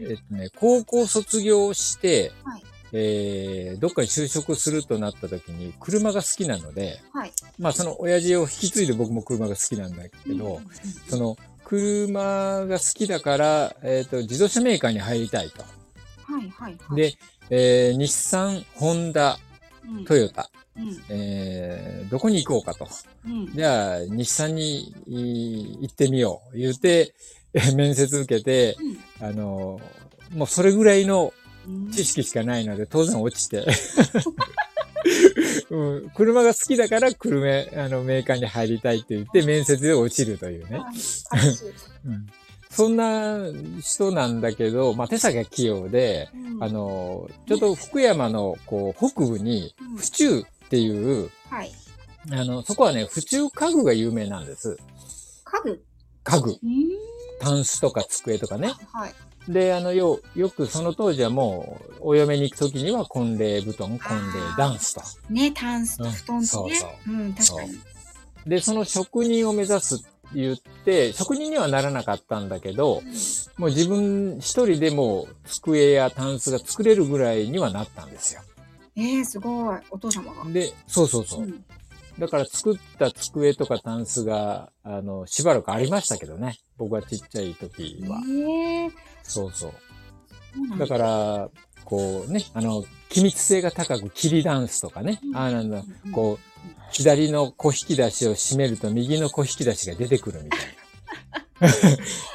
[0.00, 7.32] えっとね、高校卒業して、はいえーどっかに就職するとなった時に車が好きなので、はい。
[7.58, 10.66] まあその親父を引き継いで僕も車が好きなんだけど、うん
[11.08, 15.64] その車が好きだから、えっ、と、自動車メーカーに入りたいと。
[16.22, 16.96] はいはいはい。
[16.96, 17.14] で、
[17.50, 19.36] えー日産、ホンダ、
[19.84, 22.88] うん、トヨタ、うんえーどこに行こうかと。
[23.26, 26.56] うんじゃあ、日産にい行ってみよう。
[26.56, 28.76] 言うて、えー 面接受けて、
[29.20, 29.80] あの、
[30.34, 31.32] もうそれぐらいの
[31.66, 33.66] うん知識しかないので、当然落ちて。
[35.70, 40.80] うん、車が好きだから車、あの、メーカーに入りたいって言って、面接で落ちるというね。
[42.06, 42.26] うん
[42.68, 43.38] そんな
[43.80, 51.72] 人なんだけど、まあ、手先が器用で、うんあの、ちょっと福山の、こう、北部にう、ん府中っていう、はい。
[52.32, 54.76] あの、そこはね、府中家具が有名なんです。
[55.44, 55.84] 家具？
[56.22, 56.58] 家具。
[57.40, 58.72] うんタンスとか机とかね。
[58.92, 59.14] はい。
[59.48, 65.02] で、あの、よ、よくその当時はもう、お嫁に行くときには、婚礼布団、婚礼ダンスと。
[65.30, 66.46] ね、タンスと布団とね。
[66.46, 67.78] そうそううん、確かに。
[68.46, 73.02] で、その職人を目指すって言って、職人にはならなかったんだけど、
[73.56, 78.42] もう自分一人でも机やタンスが作れるぐらいにはなったんですよ。
[78.96, 79.78] えー、すごい。
[79.90, 80.44] お父様が。
[80.50, 81.46] で、そうそうそうう。
[81.46, 81.64] ん
[82.18, 86.58] だから作った机とかタンスが、あの、しばらくありましたけどね。
[86.78, 88.22] 僕がちっちゃい時は。
[88.26, 88.90] えー
[89.22, 90.78] そうそう。
[90.78, 91.50] だから、
[91.84, 95.20] こうね、あの、機密性が高く、切りダンスとかね。
[95.24, 100.76] うんああなんだ、うんこう、左の小引き出しを閉めると右の小引き出しが出てくるみたいな。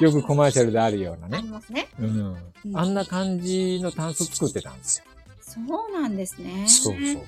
[0.00, 1.48] よくコマーシャルであるようなあねり。
[1.48, 1.88] ますね。
[1.98, 2.36] うん。
[2.64, 5.04] うんあんな感じのタンス作ってたんですよ。
[5.40, 6.66] そうなんですね。
[6.68, 7.22] そうそう。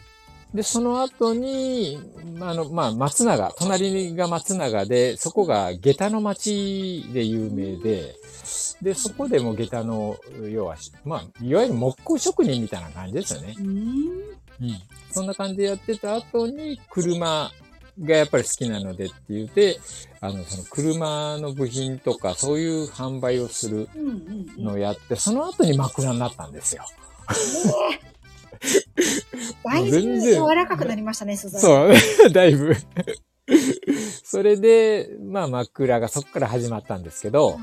[0.55, 1.99] で、その後に、
[2.41, 8.15] あの、まあ、松永、隣が松永で、そこが下駄の町で有名で、
[8.81, 10.17] で、そこでも下駄の、
[10.49, 13.57] 要は、まあ、いわゆる木工職人みたいな感じですよね。
[13.59, 14.09] うん。
[15.11, 17.51] そんな感じでやってた後に、車
[18.01, 19.81] がやっぱり好きなのでって言って、
[20.21, 23.89] あの、その車の部品とかそういう販売をする
[24.57, 26.85] のをやって、その後に枕になったんですよ。
[29.65, 31.61] だいぶ柔らかくなりましたね、素材。
[31.61, 31.87] そ
[32.27, 32.77] う、 だいぶ。
[34.25, 37.59] それで、まあ枕がそこから始まったんですけど、は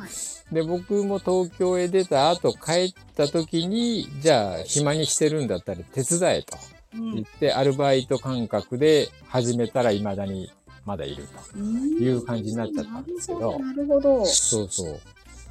[0.51, 6.57] い、で、僕も東京へ出た後帰った時に、じゃあ暇にしてるんだったら手伝えと
[6.93, 10.51] 言って、うん、アルバイト感覚で始めたら未だに
[10.85, 13.59] まだいるという感じになっちゃったんですけど。
[13.59, 14.25] なるほど。
[14.25, 14.99] そうそう。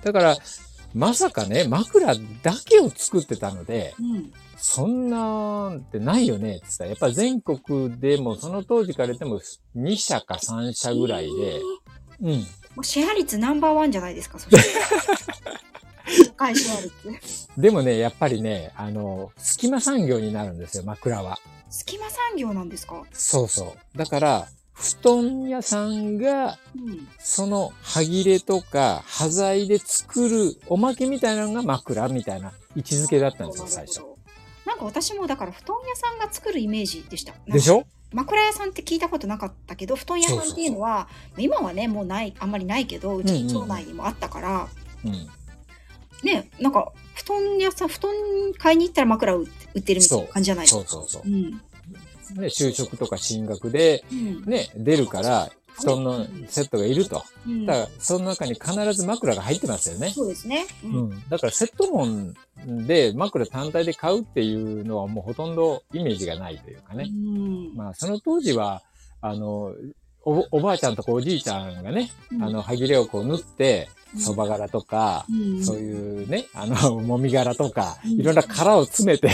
[0.04, 0.36] だから、
[0.94, 2.20] まさかね、枕だ
[2.64, 9.40] けを作ってたので、うん、そんなんってないよねって言ったら、やっぱ全国でもその当時から言っても
[9.76, 11.60] 2社か3社ぐらいで、
[12.20, 12.30] うん。
[12.30, 14.58] もうシェア率ナンバーワンじゃないですか、それ。
[16.36, 17.48] 高いシェア率。
[17.56, 21.38] でもね、やっぱりね、あの、隙間産業になるんですよ、枕は。
[21.70, 23.04] 隙間産業なんですか？
[23.12, 23.98] そうそう。
[23.98, 26.58] だから、布団屋さんが、
[27.18, 34.00] その歯切れとか端材で作るおまけみたいなのが枕みたいな位置づけだったんですよ、最初。
[34.70, 37.34] なんか私もだから布団屋さんが作るイメージでした。
[37.48, 37.84] でしょ？
[38.12, 44.68] 枕屋さんって聞いたことなかったけど、布団屋さんっていうのは、今はね、もうない、あんまりないけど、うち町内にもあったから、
[45.04, 45.28] うんうん、
[46.22, 48.12] ね、なんか、布団屋さん、布団
[48.58, 49.44] 買いに行ったら枕売
[49.78, 50.80] ってるみたいな感じじゃないですか。
[50.86, 51.30] そうそうそう。
[51.30, 54.04] うん、ね、就職とか進学で、
[54.44, 57.22] ね、出るから、布団のセットがいると。
[57.46, 60.10] うん、だから、その中に必ず枕が入ってますよね。
[60.10, 60.66] そうですね。
[60.84, 61.10] うん。
[61.28, 62.34] だからセットン
[62.86, 67.08] で枕単体で買うっていうのはもうほとんどイメージがないというかね。
[67.08, 68.82] うん、まあ、その当時は、
[69.20, 69.74] あの、
[70.22, 79.28] おおばあちゃんとかおじいちゃんがね、うん、あの、歯切れをこう縫って、蕎麦柄とか、うん、そういうね、あの、もみ殻とか、いろんな殻を詰めて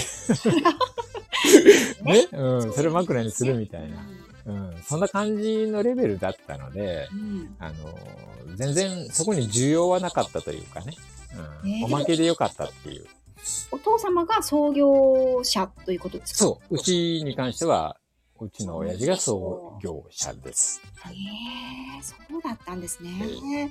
[2.04, 3.96] ね、うん、それを枕にするみたいな。
[4.46, 7.74] うん、そんな感じのレベルだったので、うん、あの、
[8.54, 10.94] 全然そこに需要はなかったというかね、
[11.64, 13.06] うん、えー、おまけでよかったっていう。
[13.70, 16.38] お父様が創業者ということですか？
[16.38, 16.74] そう。
[16.76, 17.96] うちに関しては、
[18.40, 20.80] うちの親父が創業者です。
[21.04, 23.10] へえー、そうだったんですね。
[23.20, 23.70] えー、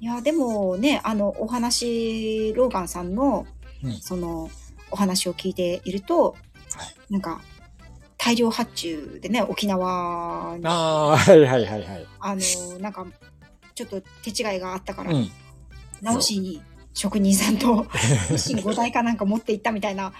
[0.00, 3.46] いや、でもね、あの、お話、ローガンさんの、
[3.82, 4.50] うん、その、
[4.90, 6.36] お話を聞いていると、は
[7.08, 7.40] い、なんか、
[8.26, 10.66] 大量発注でね、沖縄に。
[10.66, 12.06] ああ、はいはいはいはい。
[12.18, 13.06] あの、なんか、
[13.76, 15.30] ちょっと手違いがあったから、うん、
[16.02, 16.60] 直しに
[16.92, 17.86] 職人さんと
[18.32, 20.14] ミシン5台かなんか持っていったみたいな、ね、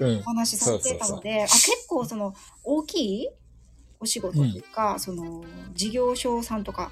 [0.00, 2.34] うん、お話されてたので、あ、結構その、
[2.64, 3.28] 大きい
[4.00, 6.90] お仕事というか、うん、その、事業所さんとか、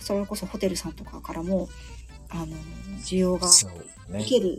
[0.00, 1.68] それこそホテルさんとかからも、
[2.34, 2.46] あの、
[3.04, 3.48] 需要が
[4.18, 4.56] いける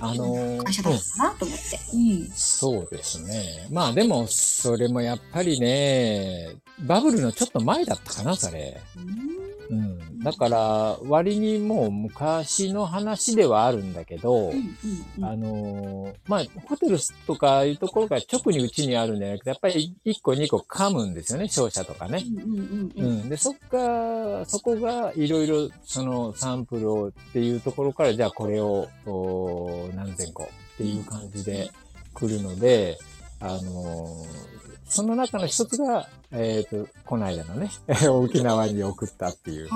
[0.64, 2.30] 会社だったなと思って、うん。
[2.36, 3.68] そうですね。
[3.72, 8.82] まあでも、それもやっぱりね、バブルのちょっと前だったかな、それ。
[8.98, 9.43] うん。
[10.24, 14.52] だから、割にもう昔の話ではあるんだけど、
[15.22, 22.24] あのまあ、ホテルとかいうところが直にうちにあるんじゃなくて、やっぱり1個2個噛むんですよね、商社とかね。
[22.96, 23.30] うん。
[23.30, 28.88] で、そっか、そこがいろいろそのサンプルをっていうところから、じゃあこれを
[29.94, 31.70] 何千個っていう感じで
[32.14, 32.98] 来るので、
[33.40, 34.08] あの
[34.86, 37.72] その中の一つが、えっ、ー、と、この間のね、
[38.10, 39.70] 沖縄に送ったっていう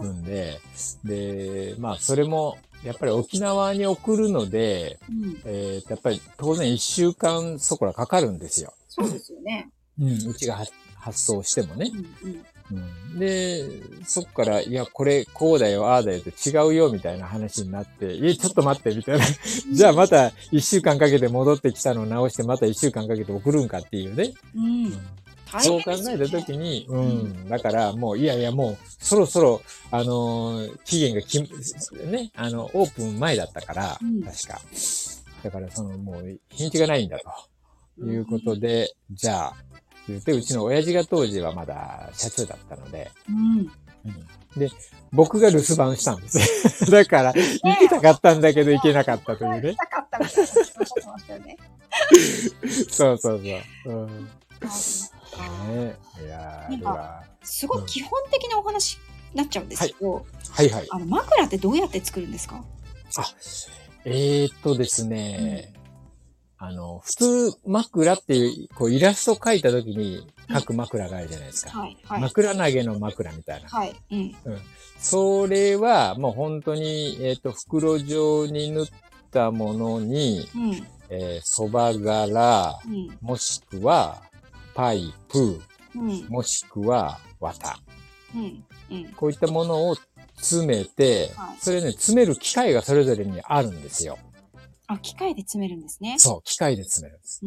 [0.00, 0.60] 分で、
[1.04, 8.72] で、まあ、それも、やっぱり沖縄に送るので、うん、えー、やっぱり当然一週間そこらかかるんですよ。
[8.88, 9.70] そうですよね。
[9.98, 10.58] うん、うちが
[10.96, 11.90] 発送してもね。
[11.92, 13.64] うんうんうん、で、
[14.04, 19.24] そっから、いや、これ、こうだよ、ああだよって違うよ、みたいな話になって、いや、ちょっと待って、みたいな。
[19.72, 24.32] じゃあまた一週間かけて戻ってきたのを直して、また一週間かけて送るんかっていうね。
[24.54, 24.92] うん。
[25.60, 34.60] そう考えたときに、うん、だからもう、いやいやもう、そろそろ、あのー、期限がき、ね、あの、オープン前だったから、うん、確か。
[35.44, 37.56] だからその、もう、日にちがないんだと。
[38.04, 39.56] いうことで、じゃあ、
[40.08, 43.70] 言って、うちの親父が当時はまだ社長だったので、うん、
[44.04, 44.70] うん、で、
[45.12, 46.90] 僕が留守番したんです。
[46.90, 49.68] だから、行きたかったんだけど行けなかったというね。
[49.68, 51.56] 行きたかったみたいなしたよね。
[52.90, 53.40] そうそう
[53.84, 53.92] そう。
[53.92, 54.28] うん。
[55.68, 58.98] ね、いやなんか、すごい基本的なお話
[59.32, 60.86] になっちゃうんですけど、はい、はいはい。
[60.90, 62.64] あの、枕ってどうやって作るんですか？
[63.18, 63.34] あ、
[64.04, 65.72] えー、っとですね、
[66.58, 71.78] あの、普通枕っていう、こうイラスト描いた時に書く枕があるじゃないですか。
[71.78, 71.96] はい。
[72.04, 73.68] はい、枕投げの枕みたいな。
[73.68, 73.94] はい。
[74.10, 74.18] うん。
[74.18, 74.58] うん。
[74.98, 78.86] それはもう本当に、えっ、ー、と、袋状に塗っ
[79.30, 84.22] たものに、うん、えー、蕎麦柄、うん、もしくは
[84.74, 85.60] パイプ、
[85.94, 87.76] うん、もしくは綿。
[88.34, 89.96] うんうん、こういったものを
[90.36, 94.18] 詰めて、はい、それね、詰める機械がそれぞれにあるんですよ。
[94.88, 96.16] あ、機械で詰めるんですね。
[96.18, 97.40] そう、機械で詰めるんです。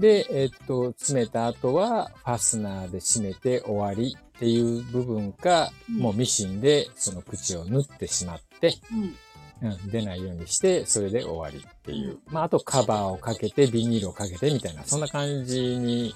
[0.00, 12.18] で、えー、っと、詰めた後は、ファスナーで締めて終わりっていう部分か、うん、もうミシンでその口を縫ってしまって、うん、うん、出ないようにして、それで終わりっていう。
[12.26, 16.14] まあ、あとカバーをかけて、ビニールをかけてみたいな、そんな感じに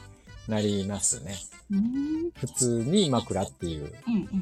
[0.48, 1.36] なりますね。
[2.34, 3.92] 普通に枕っていう。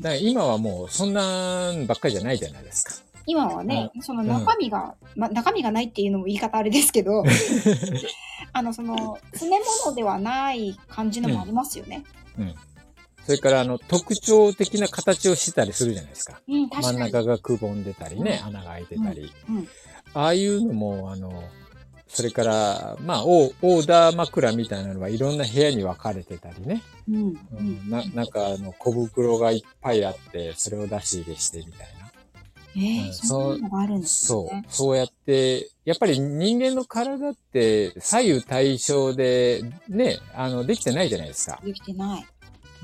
[0.00, 3.09] だから今はもうそんなばっかりじゃないじゃないですか。
[3.26, 7.24] 今はね、その中身が、うん、ま、中身がないっていうのも言い方あれですけど、
[8.52, 12.04] あの、その、詰め物ではない感じのもありますよね。
[12.38, 12.54] うん、うん
[13.24, 16.40] それから、あの、特徴的な形をしてたりするじゃないですか。
[16.48, 19.30] うん、か真ん中がくぼんでたりね、うん、穴が開いてたり。
[19.48, 19.68] うん、
[20.14, 21.44] ああいうのも、あの、
[22.09, 26.83] それから、まあオ、ーダー枕みたいなのはいろんな部屋に分かれてたりね。
[27.09, 27.38] うん。
[27.52, 31.99] うん、ななんか、あの、小袋がいっぱいあって、それを出し入れしてみたいな。
[32.76, 34.28] ええそういうのがあるんですね。
[34.28, 34.62] そう。
[34.68, 41.61] そうやって、やっぱり人間の体って左右対称で、ね、あの、できてないじゃないですか。
[41.64, 42.26] できてない。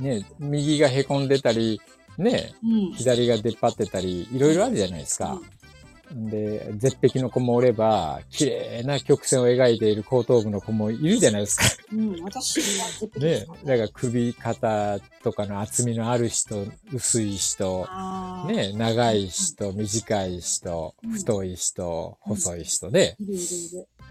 [0.00, 1.80] ね、右が凹んでたり、
[2.18, 5.32] ね、うん、左が出っ張ってたり、いろいろあるじゃないですか。
[5.32, 5.55] うん
[6.12, 11.64] で、絶壁の子もおれば、綺麗な曲線を描いている後頭部の子もいるじゃないですか。
[11.92, 13.46] うん、私は絶壁ね。
[13.64, 17.88] だから首、肩とかの厚みのある人、薄い人、
[18.46, 23.16] ね、長い人、短い人、太い人、細い人で、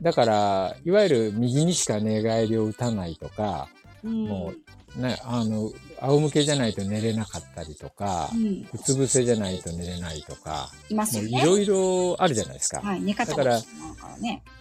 [0.01, 3.69] だから、いわゆる右にしか寝返りを打たないとか、
[4.03, 4.64] もう
[4.97, 11.41] ね、あの、仰向けじゃないと寝れなかったりとか、うん、うつ伏せじゃないと寝れないとか、いますよね。
[11.41, 12.81] いろいろあるじゃないですか。
[12.81, 13.61] はい、寝方だから、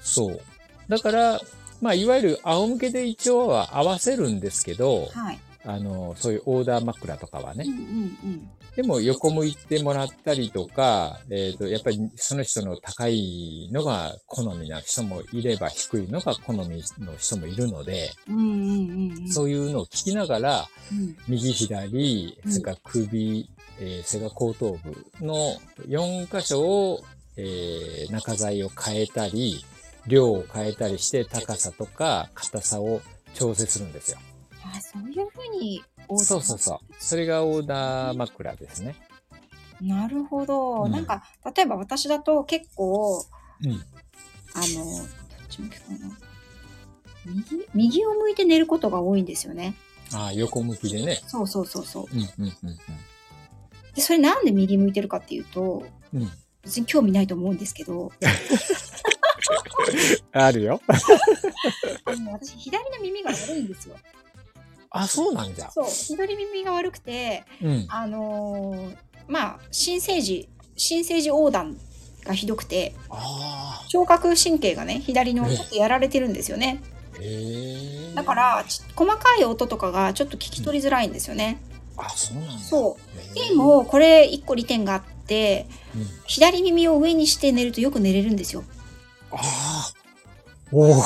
[0.01, 0.41] そう。
[0.89, 1.41] だから、
[1.81, 7.65] まあ、いわゆる仰向けで一応は合わせるんですけど、はい、あの、そういうオーダー枕とかはね。
[7.67, 23.49] うんうんうんでも横向いてもらったりとか、えっ、ー、と、やっぱりその人の高いのが好みな人もいれば低いのが好みの人もいるので、うんうんうん、そういうのを聞きながら、うん、右左、それから首、
[23.79, 25.37] えー、それから後頭部の
[25.87, 27.01] 4箇所を、
[27.37, 29.65] えー、中材を変えたり、
[30.07, 33.01] 量を変えたりして高さとか硬さを
[33.35, 34.19] 調整するんですよ。
[34.65, 35.83] あそういうふうに
[36.19, 36.79] そうそうそう。
[36.99, 38.97] それがオーダー枕ですね。
[39.81, 40.85] なるほど。
[40.85, 41.25] うん、なんか、
[41.57, 43.25] 例えば私だと結構、
[43.63, 43.81] うん、あの、
[44.85, 45.07] どっ
[45.49, 46.19] ち向きかな。
[47.27, 49.75] 右、右を向いて寝ることが多いんですよね。
[50.13, 51.23] ああ、横向きでね。
[51.27, 52.07] そうそうそうそう。
[52.13, 52.77] うんうんうんうん。
[53.95, 56.31] で、それなんで右向いてるかっていうと、うん、
[56.63, 58.13] 別に興味ないと思うんですけど。
[60.33, 60.81] あるよ。
[62.05, 63.97] あの私、左の耳が悪いんですよ。
[64.97, 65.73] あ、そうなんだ。
[65.73, 65.87] そう。
[65.87, 71.77] 左耳が悪くて、うん、あのー、まあ、新生児、新生児横断
[72.25, 72.95] がひどくて、
[73.89, 76.81] 聴覚神経がね、左のちょっとやられてるんですよね。
[78.15, 81.61] だから、細かい音とかがちょっと聞き取りづらいんですよね。
[81.99, 82.59] うん、あ、そうなんだ。
[82.61, 82.97] そ
[83.33, 83.35] う。
[83.35, 88.63] でも、これ一個利点があって、うん、左耳を上にして寝るとよく寝れるんですよ。
[89.33, 89.93] ああ。
[90.71, 91.03] おお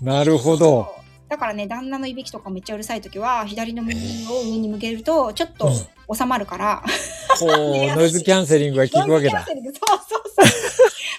[0.00, 0.95] なるほど。
[1.28, 5.72] だからね、旦那のいびきとかめっちゃうるさい時は、左の耳を上に向けると、ちょっと
[6.14, 6.84] 収まるから。
[7.40, 7.48] うん、
[7.96, 9.44] ノイズキャンセリングが効くわけだ。
[9.46, 10.46] そうそうそう。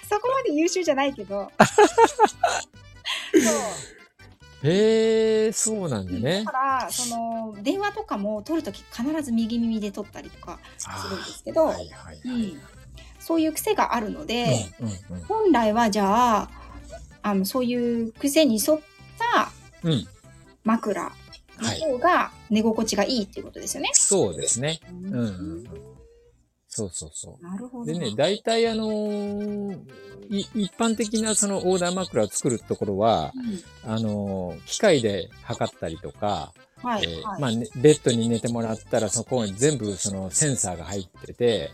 [0.08, 1.52] そこまで優秀じゃないけど。
[4.64, 6.42] へえ、そうなんだね。
[6.44, 12.60] だから、その、電話とかも取るとき必ず右耳で取ったりとかするんですけど、はいはいはいうん、
[13.20, 16.50] そういう癖があるので、うんうんうん、本来はじゃあ、
[17.22, 18.80] あの、そういう癖に沿っ
[19.18, 19.52] た
[19.84, 20.06] うん、
[20.64, 21.10] 枕の
[21.68, 23.90] 方が寝心地がいいっていうことですよね。
[23.92, 24.80] そうですね。
[24.90, 25.64] うん、うん。
[26.68, 27.44] そうそうそう。
[27.44, 27.92] なるほど。
[27.92, 29.78] でね、大体あのー、
[30.30, 33.32] 一般的なそのオーダー枕を作るところは、
[33.84, 36.52] うん、あのー、機械で測ったりとか、
[36.82, 41.72] はい、えーはい、まあ、ね、ベッドに寝てもらったらそこに全部そのセンサーが入ってて、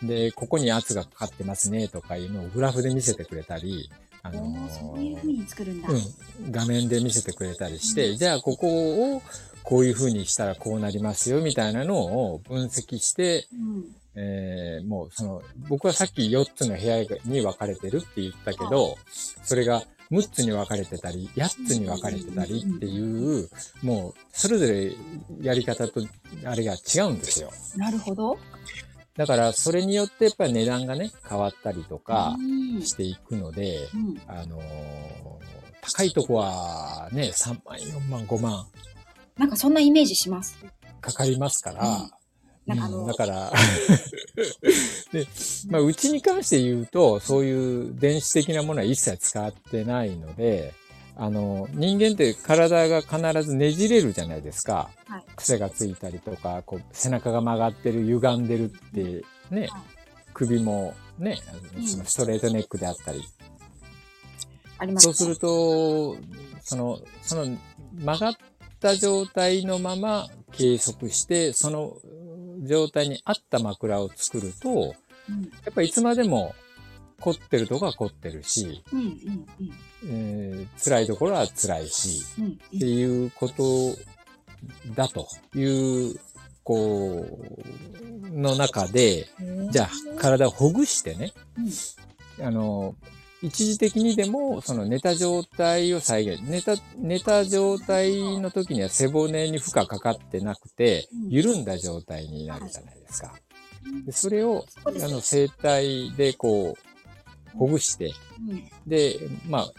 [0.00, 3.90] うん、で、ここに圧がかかってますねとかいうのをグラフで見せてくれたり、
[4.24, 6.50] あのー、そういうふうに作るんだ、うん。
[6.50, 9.22] 画面で見せてくれたりして、うん、じゃあここを
[9.62, 13.84] こういうふうにしたらこうなりますよみたいなのを分析して、うん、
[14.16, 18.96] えー、もうその、僕はさっき4つの部屋に分かれてるって言ったけど、はい、
[19.44, 23.48] それが6 6つに分かれてたり、8つに分かれてたりっていう、
[23.82, 24.92] もう、それぞれ
[25.42, 26.00] やり方と、
[26.44, 27.50] あれが違うんですよ。
[27.76, 28.38] なるほど。
[29.16, 32.36] だから、それによってやっぱり値段がね、変わったりとか
[32.82, 34.62] していくので、うん、あのー、
[35.82, 38.66] 高いとこはね、3万、4万、5万。
[39.38, 40.58] なんかそんなイメージします。
[41.00, 43.00] かかりますから、うん。
[43.00, 43.52] うん、だから。
[45.12, 45.26] で、
[45.68, 50.74] まあ、うちに関して言うと、そういう電子的なものは一切使ってないので、
[51.16, 54.90] あの、人間って体が必ずねじれるじゃないですか。
[55.06, 59.82] はい、癖がついたりとか、こう、背中が曲がってる、歪んでるってね、はい、
[60.32, 61.38] 首もね、
[61.86, 63.22] そのストレートネックであったり。
[64.78, 66.16] あります、そうすると、
[66.62, 67.56] その、その
[67.94, 68.34] 曲がっ
[68.80, 71.96] た状態のまま計測して、その
[72.62, 76.54] 状態に合った枕を作ると、うん、やっぱりいつまでも
[77.20, 79.46] 凝ってるとこは凝ってるし、うんうんうん
[80.06, 83.96] えー、辛いところは辛いし、うんうん、っていうこと
[84.94, 86.20] だという、
[86.62, 89.28] こう、の中で、
[89.70, 91.32] じゃあ体をほぐしてね、
[92.38, 92.96] うん、あの、
[93.42, 96.42] 一時的にでも、その寝た状態を再現。
[96.42, 103.34] 寝た、寝た状態の時には背骨に負荷かかってなくて、緩んだ状態になるじゃないですか。
[104.06, 106.93] でそれを、あの、整体でこう、
[107.56, 108.12] ほぐして、
[108.86, 109.72] で、まあ、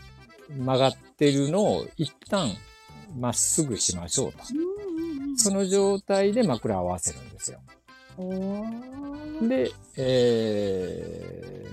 [0.50, 2.52] 曲がってるのを一旦
[3.18, 4.40] まっすぐしましょうと。
[5.38, 7.60] その状態で枕を合わせるんですよ。
[9.48, 11.66] で、え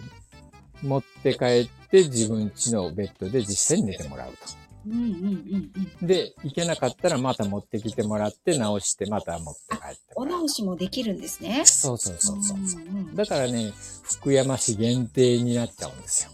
[0.82, 4.61] ー、持って帰って自分家のベッドで実際に寝てもらうと。
[4.86, 11.62] うんうんうんうん、で、行けなかったらまた持ってきてもらって直してまた持って帰ってお直しもできるんですね。
[11.64, 12.58] そうそうそうそう。
[12.58, 13.72] うんうん、だからね、
[14.02, 16.30] 福山市限定になっちゃうんですよ。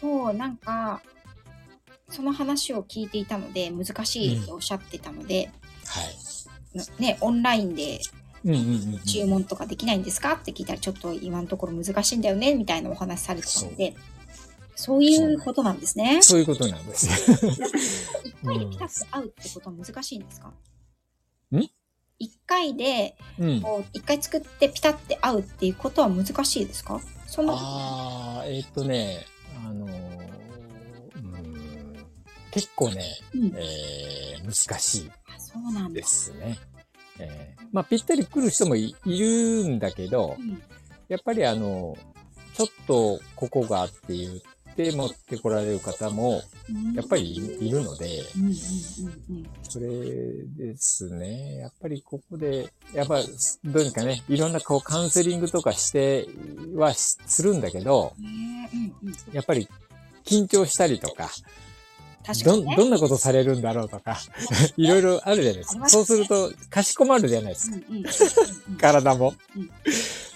[0.00, 1.02] そう、なんか、
[2.08, 5.50] その話を聞いていたので、難しいとおっしゃってたので、
[6.74, 7.02] うん、はい。
[7.02, 8.00] ね、オンラインで
[9.06, 10.34] 注文とかできないんですか？
[10.34, 13.94] って聞いたら、ちょっと今のところ難しいんだよね、みたいなお話されてたので、
[14.80, 16.20] そういうことなんですね。
[16.22, 17.08] そういうことなんです。
[18.24, 20.48] 一回でピタッと会うってことは難しいんですか？
[21.52, 21.70] ん？
[22.18, 23.16] 一回で、
[23.62, 27.00] こう一回作ってピタッて会うっていうことは難しいですか？
[27.26, 29.24] そのああ、えー、っとね、
[29.64, 29.90] あのー、
[32.50, 33.04] 結構ね、
[33.34, 35.10] うん、えー、難しい
[35.94, 36.58] ですね。
[37.18, 40.60] えー、まあ、ぴったり来る人もいるんだけど、うん、
[41.08, 41.96] やっぱりあの、
[42.54, 44.40] ちょっとここがって言
[44.88, 46.42] って持ってこられる方も、
[46.94, 48.22] やっぱりいるので、
[49.62, 49.88] それ
[50.56, 51.58] ですね。
[51.58, 53.20] やっぱりここで、やっぱ
[53.64, 56.28] どうにかね、いろんなこうカウンセリングとかして
[56.74, 58.14] はするんだけど、
[59.32, 59.68] やっぱり
[60.24, 61.30] 緊張したりとか、
[62.24, 64.18] 確かに、ね、ど、どんなことされるんだろうとか、
[64.76, 65.72] いろいろあるじゃないですか。
[65.72, 67.76] すね、そうすると、かしこまるじゃないですか。
[68.78, 69.34] 体も。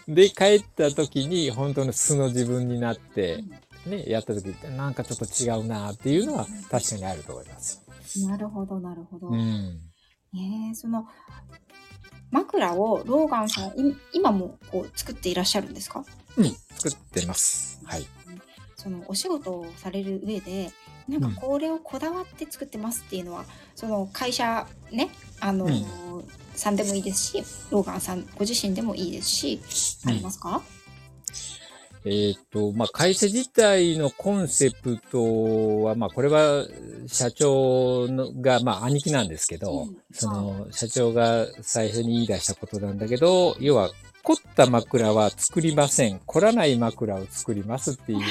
[0.08, 3.44] で、帰った時に、本当の素の自分になって、
[3.86, 7.82] ね、やった時って、なんかちょっと違うなっていうのは確かにあると思います。
[8.26, 9.28] なるほど、なるほど。
[9.28, 9.80] うん、
[10.34, 11.06] えー、その、
[12.30, 13.72] 枕をローガンさん、
[14.12, 16.04] 今もこう作っていらっしゃるんですか？
[16.36, 17.80] うん、作ってます。
[17.84, 18.06] はい。
[18.76, 20.70] そのお仕事をされる上で、
[21.08, 25.10] なんかこれをこだわって作ってますっていうのは、うん、その会社ね
[25.40, 25.84] あの、うん、
[26.54, 29.60] さんでもいいですしローガンさんご自身でもいいですし、
[30.06, 30.62] ありますか？
[32.06, 36.66] えっ、と、まあ、会社自体のコンセプトは、まあ、これは
[37.06, 43.90] 社長のが、まあ、兄貴なんですけど、うん、その、社長が最初に言い出したことなんだけど、要は、
[44.22, 46.18] 凝った枕は作りません。
[46.24, 48.20] 凝らない枕を作りますっていう。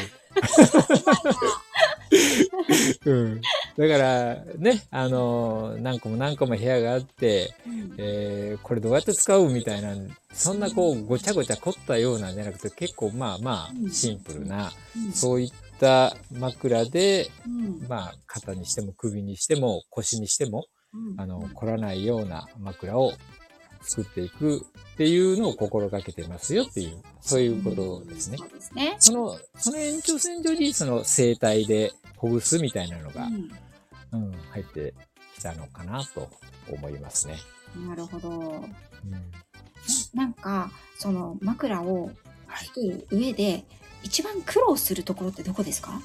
[3.05, 3.41] うん。
[3.78, 9.95] だから、ね、あの、何個も何個も部屋があって、うん、えー、これどうやって使うみたいな、
[10.32, 20.66] そんなこう、ごちゃごちゃ凝ったようなんじゃなくて、結構まあまあ、シンプルな、うん、そういった枕で、うん、まあ、肩にしても首にしても腰にしても、
[21.18, 23.14] あの、凝らないような枕を
[23.82, 28.38] 作っていくっていうのを心がけてますよっていう、そういうことですね。
[28.38, 28.95] そうですね。
[28.99, 31.91] その、その延長線上にその生態で
[32.24, 33.26] ほぐすみたいなのが、
[34.13, 34.93] うん、うん、入って
[35.38, 36.30] きたのかなと
[36.71, 37.38] 思いますね。
[37.86, 38.30] なるほど。
[38.30, 38.65] うん、
[40.13, 42.11] なんか、その枕を
[42.65, 43.65] 作る上で、はい、
[44.03, 46.01] 一番苦労するところってどこですか？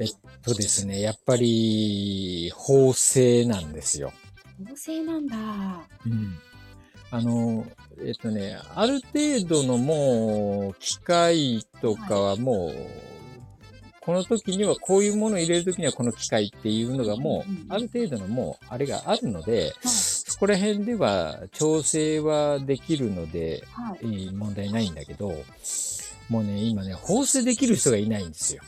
[0.00, 0.08] えっ
[0.42, 4.12] とですね、やっぱり、縫製なんですよ。
[4.68, 5.36] 縫製なんだ。
[6.04, 6.36] うん。
[7.12, 7.64] あの、
[8.04, 13.11] えっとね、ある程度のもう、機械とかはもう、
[14.04, 25.32] この時にはこういうものを入れる時にはこの機械っていうのがもう、ある程度のもう、あれがあるので、そこら辺では調整はできるので、はい、問題ないんだけど、
[26.28, 28.62] もうね、今ね、縫製できる人がいないんですよ。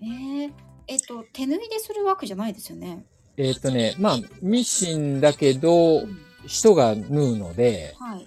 [0.00, 0.52] えー、
[0.86, 3.04] えっと、手縫いでするわけじゃないですよね？
[3.36, 8.24] えっとね、まあ、ミシンだけど、うん、人が縫うので、はい、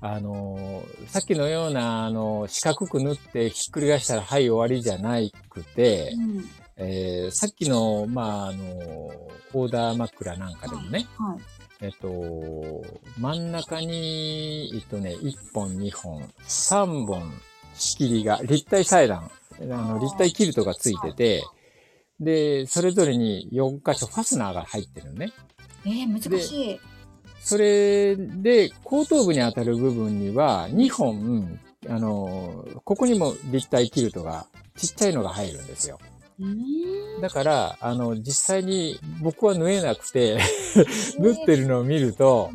[0.00, 6.44] あの、さっきのような、あの、四角く縫ってひっくり返したら、はい、終わりじゃないくて、うん、
[6.76, 11.40] えー、さっきの、まあ、あの、オーダー枕なんかでもね、はいはい、
[11.80, 12.84] えっと、
[13.18, 17.32] 真ん中に、えっとね、1本、2本、3本、
[17.74, 19.30] 仕切りが、立体裁断、
[19.60, 21.44] あの、立体キルトがついてて、
[22.20, 25.32] で、それぞれに4箇所ファスナーが入ってるのね。
[25.84, 26.80] えー、難しい。
[27.48, 34.44] それで、後頭部に当たる部分には、2本、あの、ここにも立体キルトが、
[34.76, 35.98] ちっちゃいのが入るんですよ。
[37.22, 40.36] だから、あの、実際に僕は縫えなくて
[41.18, 42.50] 縫ってるのを見ると、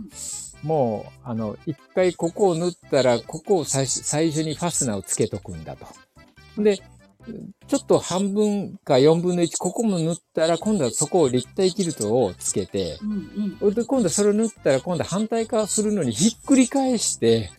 [0.62, 5.88] もう、あの、一回ここを縫ったら、ここを最最初にファスナーをつけとくんだと。
[6.62, 6.84] で、
[7.68, 17.52] ちょっと半分か4分の1、ここも縫ったら、今度はそこを立体キルトをつけて、うんうん、で今度それを縫ったら、今度反対側するのにひっくり返して、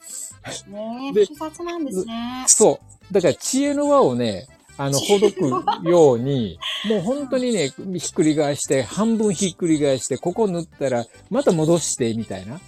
[0.69, 2.45] ねえ、複雑なんですね。
[2.47, 3.15] そう。
[3.15, 4.47] だから知恵の輪をね、
[4.77, 6.59] あの、ほどくように、
[6.89, 12.61] もう本当にね、ひっくり返して、半分ひっくり返して、ここ縫ったら、また戻して、みたいな。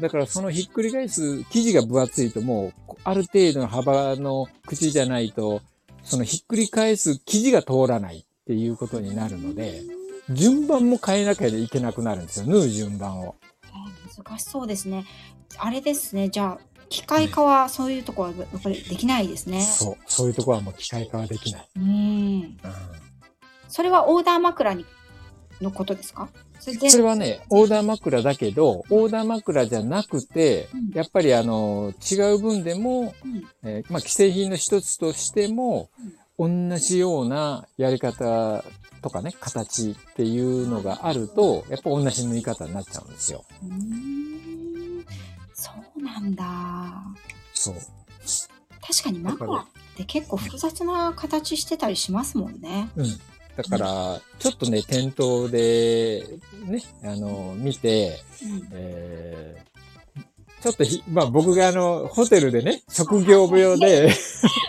[0.00, 5.62] だからそのひっくり返す生地が分厚いともう、ある程度の幅の口じゃないと、
[6.06, 9.82] そのひっくり返す生地が通らないっていうことになるので、
[10.30, 12.46] 順番も変えなきゃいけなくなるんですよ。
[12.46, 13.36] 縫う順番を。
[14.24, 15.04] 難しそうですね。
[15.58, 16.28] あれですね。
[16.28, 19.60] じゃあ、機械化はそういうとこはやっぱりできないですね。
[19.60, 19.96] そう。
[20.06, 21.68] そういうとこはもう機械化はできない。
[21.76, 21.84] うん。
[21.84, 22.58] うん、
[23.68, 24.86] それはオーダー枕に
[25.60, 26.28] のことですか？
[26.74, 35.90] それはね、オーダー枕だけど、オーダー枕じゃなくて、うん、やっぱりあの、違う分でも、うん、えー、まあ、既製品の一つとしても、
[36.38, 38.64] うん、同じようなやり方
[39.00, 43.44] とかね、形っていうのがあると、やっぱ同じ縫い方になっちゃうんですよ。
[45.54, 46.44] そうなんだ。
[47.54, 47.74] そう。
[48.86, 52.88] 確かに枕って結構複雑な形してたりしますもんね。
[52.96, 53.06] うん。
[53.56, 56.26] だから、ちょっとね、店頭で、
[56.66, 64.10] ね、あの、見て、うん、えー、ちょっとひ、まあ僕があの、ホテルでね、職業病で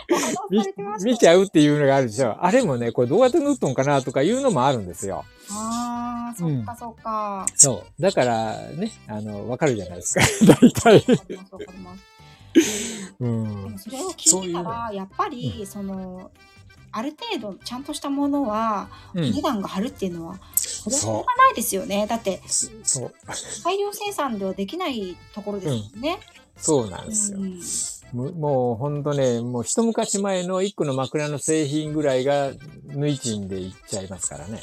[0.50, 0.62] 見、
[1.04, 2.42] 見ちゃうっていうのがあるでしょ。
[2.42, 5.26] あれもね、これどうやって縫っとんかなとかいうのもあるんですよ。
[5.50, 8.02] ああ、そっかそっか、うん、そう。
[8.02, 10.20] だからね、あの、わかるじゃないですか。
[10.60, 11.04] 大体。
[13.20, 16.30] うん、それを聞いたら、やっぱり、その、
[16.92, 22.06] ある程度ちゃんとしたものは値段が張るっていうのは、それはしょうがないですよね。
[22.06, 23.12] だって、そう
[23.64, 26.18] 大量生産ではできないところですよね。
[26.56, 27.38] うん、そうなんですよ。
[28.14, 32.52] うん、もうほんとね、もう一昔前の一個の枕の製品ぐらいが
[32.86, 34.62] 縫い賃でいっちゃいますからね。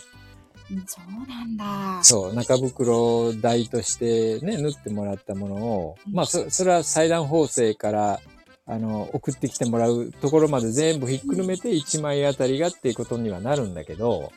[0.87, 2.03] そうなんだ。
[2.03, 8.19] そう、中袋代としてね、縫ってもらったものを、まあそ、それは裁断縫製から
[8.67, 14.31] あの、送ってきてもらうところまで全部ひっくるめて1枚あたりがっていうことにはなるんだけど、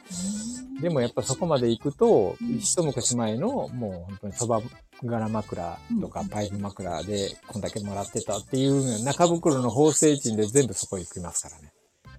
[0.83, 4.61] でもやっぱそこまで行くと、一昔前のもう本当にそば
[5.03, 11.73] 柄枕とかパイプ枕でこんだけもらってたっていう中袋の縫製賃で全部そこ行きますからね。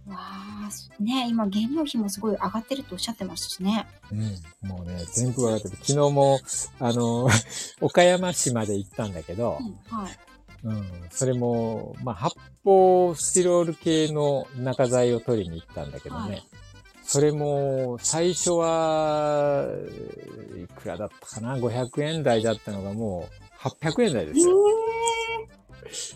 [0.07, 3.85] わあ、ね今原料費もすごい上がってるとおっしゃってましたしね。
[4.11, 5.77] うん、もうね、全部上がってる。
[5.81, 6.39] 昨日も、
[6.79, 7.29] あの、
[7.79, 10.17] 岡山市まで行ったんだけど、うん、はい。
[10.63, 12.35] うん、それも、まあ、発
[12.65, 16.31] 泡スチロール系の中材を取りに行ったんだけどね。
[16.31, 16.43] はい、
[17.03, 19.67] それも、最初は、
[20.57, 23.29] いくらだったかな ?500 円台だったのがも
[23.63, 24.55] う、800円台ですよ。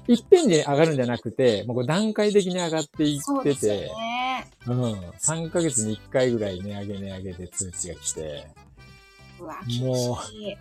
[0.08, 3.92] いっぺんに上がるんじゃなくて、もう段階的に上がっていってて、ね、
[4.68, 4.94] うん。
[5.20, 8.48] 3ヶ月に1回ぐらい値上げ値上げで通知が来て、
[9.40, 10.58] もう、え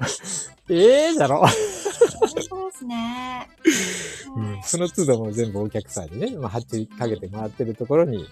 [1.08, 1.46] えー、だろ。
[1.48, 3.48] そうですね。
[4.36, 8.26] うん、その都度も全部お客さんにね、まあ、発注かけてもらってるところに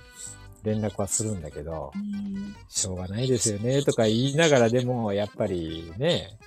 [0.62, 1.92] 連絡はするんだけど、
[2.68, 6.38] しょうがないですよね、とか言いながらでも、やっぱりね、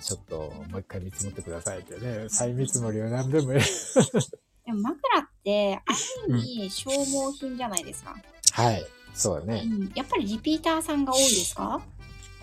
[0.00, 0.36] ちょっと
[0.70, 3.60] もう一回見積もってくださいってね、再見積もりは何でもいい。
[4.66, 5.92] でも枕って、あ
[6.28, 8.14] る意味消耗品じゃないですか。
[8.14, 8.86] うん、はい。
[9.14, 9.92] そうだね、うん。
[9.94, 11.80] やっぱりリピーターさんが多いですか？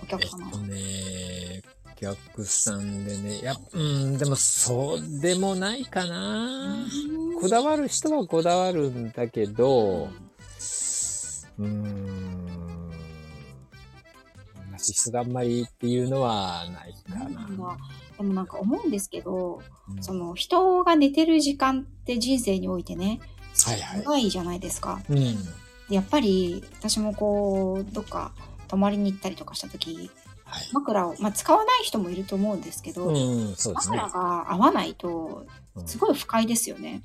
[0.04, 0.46] お客様。
[0.46, 1.62] えっとね、
[1.94, 6.86] お客さんでね、や、うん、でもそうでもないかな。
[7.40, 10.10] こだわる人はこだわるんだけど、
[11.58, 12.90] うん。
[14.72, 17.78] なしすがんまりっていうのはないかな。
[18.18, 23.20] でもなんか思うんですけど、うんその人が寝てる時間って人生においてね、
[23.66, 25.02] はいはい長いじゃないですか。
[25.10, 25.18] うん。
[25.90, 28.32] でやっぱり私もこう、どっか
[28.72, 30.10] 泊まりに行ったりとかした時、
[30.46, 30.64] はい。
[30.72, 34.10] 枕を、まあ、使わない人もいると思うんですけど、うん、ね枕。
[34.10, 35.46] が合わないと、
[35.76, 37.02] うんすごい不快ですよね。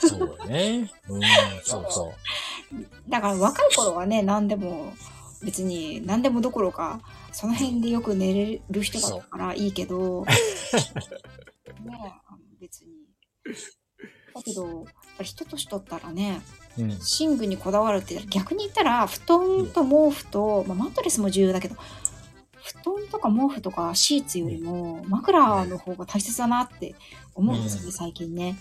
[0.00, 0.90] そうね。
[1.06, 1.20] うん、
[1.62, 2.14] そうそ
[3.10, 4.94] だから若い頃はね、何でも、
[5.42, 7.02] 別に何でもどころか、
[7.32, 10.24] その辺でよく寝れる人だったからいいけど、
[11.84, 12.14] ね
[12.58, 12.92] 別に。
[14.34, 14.86] だけど、
[15.16, 16.42] ぱり人年取ったらね、
[16.78, 16.82] う。
[16.82, 16.88] うん。
[16.88, 21.76] 寝具にこだわるって逆に言ったら、布団と毛布と、まあ、マットレスも重要だけど、
[22.62, 26.94] 布団とか毛布とかシーツよりも枕の方が大切だなって
[27.34, 28.56] 思うんですよね、うん最近ね。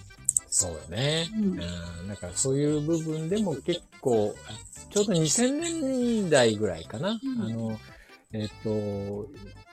[0.48, 1.28] そうよね。
[1.36, 2.08] うんうん。
[2.08, 7.14] だからそういう部分でも結構、あちょうど2000年代ぐらいかな。
[7.14, 7.78] んあの、
[8.32, 9.28] えっ、と、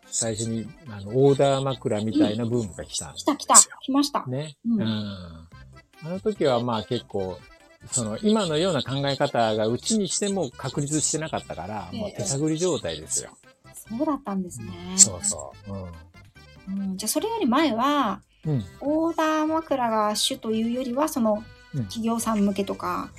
[0.07, 3.37] 最初にあのオーダー枕みたいなブームが来たんですよ。
[3.37, 4.27] 来た来た、来ました。
[4.27, 4.57] ね。
[4.67, 5.42] ううんん。
[6.05, 7.39] あの時はまあ結構、
[7.91, 13.31] その今のような考え方がうちにしても確立してなかったから、ええもう手探り状態ですよ。
[13.75, 14.67] そうだったんですね。
[14.97, 15.73] そうそう。
[16.69, 18.53] うん、じゃあそれより前は、うん。
[18.53, 18.65] うん。
[18.81, 21.45] オーダー枕が主というよりは、その
[21.75, 23.11] うん企業さん向けとか、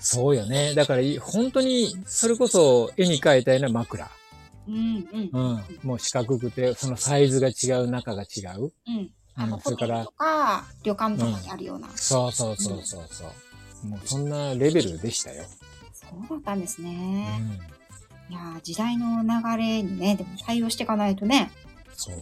[0.00, 0.74] そうよね。
[0.74, 4.10] だからい本当にそれこそ絵に描いたような枕。
[4.66, 5.64] うんうんうん。
[5.82, 8.72] もう四角くて、そのサイズが違う、中が違う。
[8.86, 9.10] うん。
[9.36, 11.88] あの、うんそれからとか旅館とかにあるような。
[11.94, 13.24] そうそうそうそうそ
[13.84, 13.86] う。
[13.86, 15.44] もうそんなレベルでしたよ。
[15.92, 17.38] そうだったんですうね。
[17.38, 17.52] ん。
[18.30, 21.50] いやー時代の流れにね、でも対応していかないとね。
[21.94, 22.16] そう。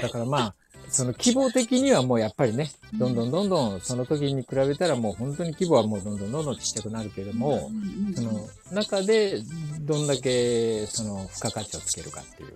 [0.00, 0.54] だからまあ、
[0.88, 9.42] その規模的にはもうやっぱりね、どんどんどんどんその時に比べたらもう本当に規模はもうどんどんどんどんちっちゃくなるけれども、うんうんうんその中で
[9.80, 12.54] どんだけその付加価値をつけるかっていう、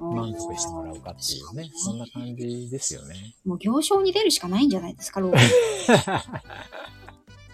[0.00, 3.34] 満足してもらうかっていうね、そんな感じですよね。
[3.44, 6.24] もう行商に出るしかないんじゃないですか、ローガ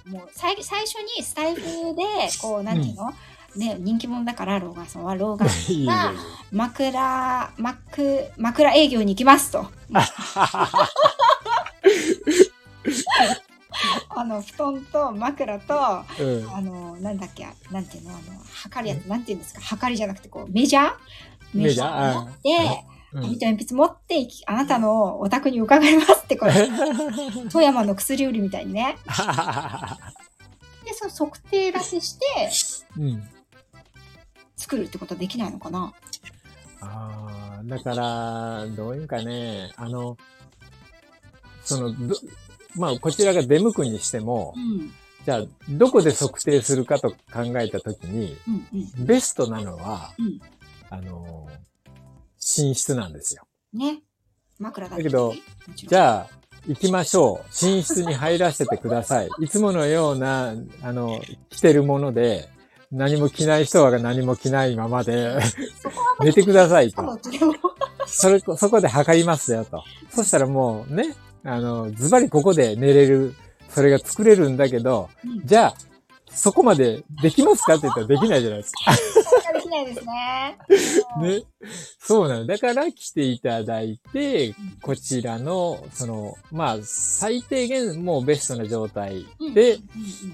[0.11, 1.61] もう最最初にスタイフ
[1.95, 2.03] で、
[2.41, 3.13] こう、なんていうの、
[3.57, 6.13] ね、人気者だから、ローガンさんは、ローガン いいねが
[6.53, 9.67] 枕、枕、枕営業に行きますと。
[14.09, 15.75] あの、布団と枕と、
[16.21, 16.51] うん。
[16.55, 18.21] あの、なんだっけ、なんていうの、あの、
[18.53, 20.93] 測るやつ、なんていうんですか、測りじゃなくて、こう、メジャー？
[21.63, 22.15] メジャー？
[22.15, 26.53] 持って、うん紙と鉛筆持ってあなたのお宅に伺いますって、これ、
[27.51, 28.99] 富山の薬売りみたいにね。
[30.85, 32.25] で、その測定だけして、
[32.99, 33.27] うん。
[34.57, 35.95] 作るってことはできないのかな？
[36.83, 40.19] ああ、だから、どういうかね、あの、
[41.65, 42.15] その、ど
[42.75, 44.93] まあ、こちらが出向くにしてもう、ん。
[45.25, 48.67] じゃあ、どこで測定するかと考えたときに、うん
[48.99, 49.07] うん。
[49.07, 50.39] ベストなのは、うん
[50.91, 51.49] あの、
[52.59, 53.47] 寝室なんですよ。
[53.73, 54.03] ね。
[54.59, 55.35] 枕だだけど、
[55.75, 56.29] じあ、ゃあ、
[56.67, 57.67] 行きましょう。
[57.67, 59.29] 寝室に入らせてください。
[59.41, 61.21] いつものような、あの、
[61.51, 62.49] 着てるもので、
[62.93, 65.39] 何も着ない人は何も着ないままで、
[66.21, 67.31] 寝てください多と。
[67.31, 67.53] 分
[68.07, 69.83] それをそこで測りますよと。
[70.11, 71.15] そしたらもうね、
[71.45, 73.35] あの、ズバリここで寝れる、
[73.69, 75.75] それが作れるんだけど、うんじゃあ、
[76.31, 78.93] そこまでできますかって言ったらできないじゃないですか。
[79.67, 80.59] できないですね。
[81.39, 81.43] ね。
[81.99, 82.47] そうなの。
[82.47, 89.79] だから来ていただいて、こちらの、その、まあ、最低限もうベストな状態うんで、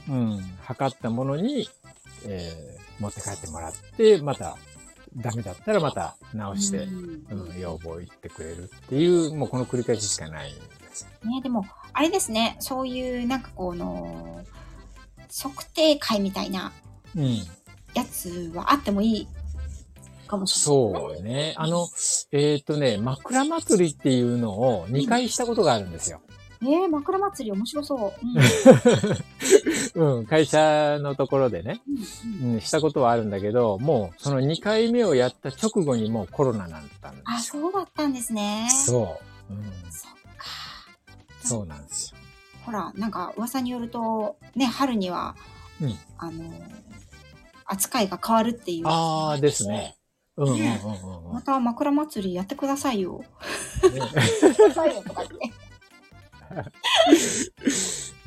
[0.09, 1.69] うん測ったものに、
[2.27, 4.57] えー持って帰ってもらって、また、
[5.17, 10.61] ダメだったらまた直して、うんうん、要望言ってくれるっていう、もうこの繰り返ししかないんで
[10.93, 11.31] すよ。
[11.31, 14.43] ね、でも、あれですね、そういう、なんかこの、
[15.29, 16.73] 測定会みたいな
[17.17, 17.47] うん。
[17.95, 19.29] やつはあってもいい
[20.27, 20.93] かもしれない。
[20.93, 21.55] そうね。
[21.57, 21.89] あの、
[22.33, 26.21] えっ、とね、枕祭りっていうのを2回したことがあるんですよ。
[26.63, 28.15] えー、枕祭り面白そ
[29.97, 29.97] う。
[29.97, 37.63] うん うん、会社のところでね、うんうんうん、したことはあるんだけど、もうその2回目をやった直後にもうコロナになったんであ、すよ。
[37.63, 38.69] そうだったんですね。
[38.71, 39.21] そ
[39.51, 39.53] う。
[39.53, 40.47] うん、そっか。
[41.43, 42.19] そうなんですよ。
[42.65, 45.35] ほら、なんか噂によると、ね、春には、
[45.81, 46.45] うんあの、
[47.67, 48.87] 扱いが変わるっていう。
[48.87, 49.97] ああですね。
[50.37, 53.23] うんうんうんねうんうんまた枕祭りやってくださいよ。
[53.93, 55.53] ねやってくださいよとか言って。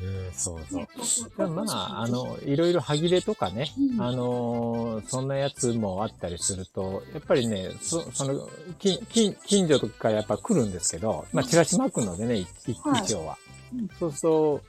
[0.02, 0.78] うんそうそう。
[0.78, 0.88] ね
[1.36, 12.46] でもまあ、あ、の、いろいろ歯切れとかね、うんあのーそんなやつもあったりすると、やっぱりね、そその、近、近、近所とかやっぱ来るんですけど、まあ、チラシ巻くのでね、いい
[12.82, 13.38] はい一応は。
[13.72, 14.60] うんそうすると、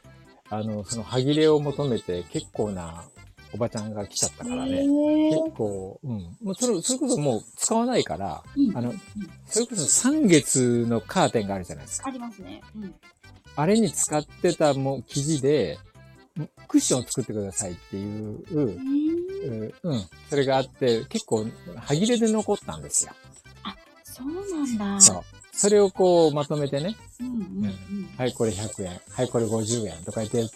[0.49, 3.03] あの、その歯切れを求めて結構な
[3.53, 4.83] おばちゃんが来ちゃったからね。
[4.83, 4.87] 結
[5.55, 6.11] 構、うん。
[6.43, 8.93] もうそれ、それこそもう使わないから、うん、あの、
[9.47, 12.09] それこそ3月のカーテンがあるじゃないですか。
[12.09, 12.61] ありますね。
[12.75, 12.95] うん。
[13.55, 15.79] あれに使ってたもう生地で、
[16.67, 18.81] クッションを作ってくださいっていう、う
[19.83, 23.11] うん、それがあって、結構、歯切れで残ったんですよ。
[23.63, 25.01] あ、そうなんだ。
[25.01, 25.23] そう。
[25.57, 30.47] それをこうまとめてね、うんうんうん、はい、これ100円、はい、これ50円とか言って、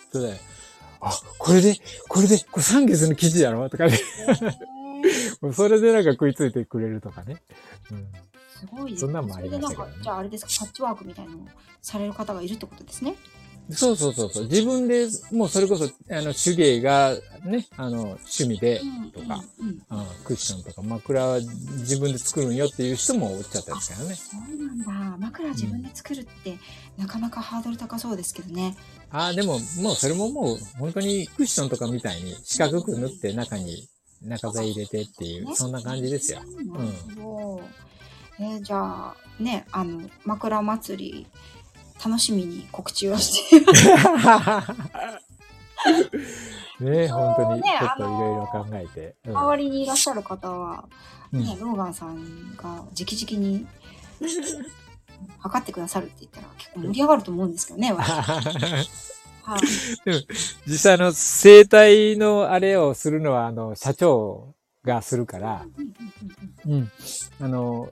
[1.01, 1.75] あ、これで、
[2.07, 3.99] これで、これ3月の生地やろとかね。
[5.53, 7.41] それでなんか食いついてくれるとかね。
[7.91, 8.07] うん、
[8.49, 9.07] すごいですね。
[9.07, 11.47] そんなんもありましたけど、ね、じゃああれですか、パッチワークみたいなのを
[11.81, 13.15] される方がいるってことですね。
[13.69, 14.43] そうそうそうそう。
[14.45, 18.81] 自分で、もうそれこそ、あの、手芸がね、あの、趣味で
[19.13, 24.15] とか、うんうんうん、クッションとか枕は自分で作るんよっていう人もおっちゃったんですけどね。
[24.15, 25.17] そうなんだ。
[25.17, 26.57] 枕自分で作るって、
[26.97, 28.75] なかなかハードル高そうですけどね。
[29.11, 33.87] ああ、でも、もうそれももう、本当にクッションとかみたいに四角く縫って中に
[34.23, 36.41] 中材入れてっていう、そんな感じですよ。
[36.45, 38.45] うん。
[38.45, 41.27] えー、じゃあ、ね、あの、枕祭り、
[42.03, 43.87] 楽しみに告知をしています。
[46.83, 50.85] ね本当にちょっといろいろ考えて、うん、周りにいらっしゃる方は、
[51.31, 53.67] ね、うん、ローガンさんが直々に
[55.39, 60.19] 測ってくださるって言ったら結構盛り上がると思うんですけどね、 はい、でも
[60.67, 64.53] 実際の生態のあれをするのはあの社長
[64.83, 65.65] がするから、
[66.65, 66.91] うん。
[67.39, 67.89] あの、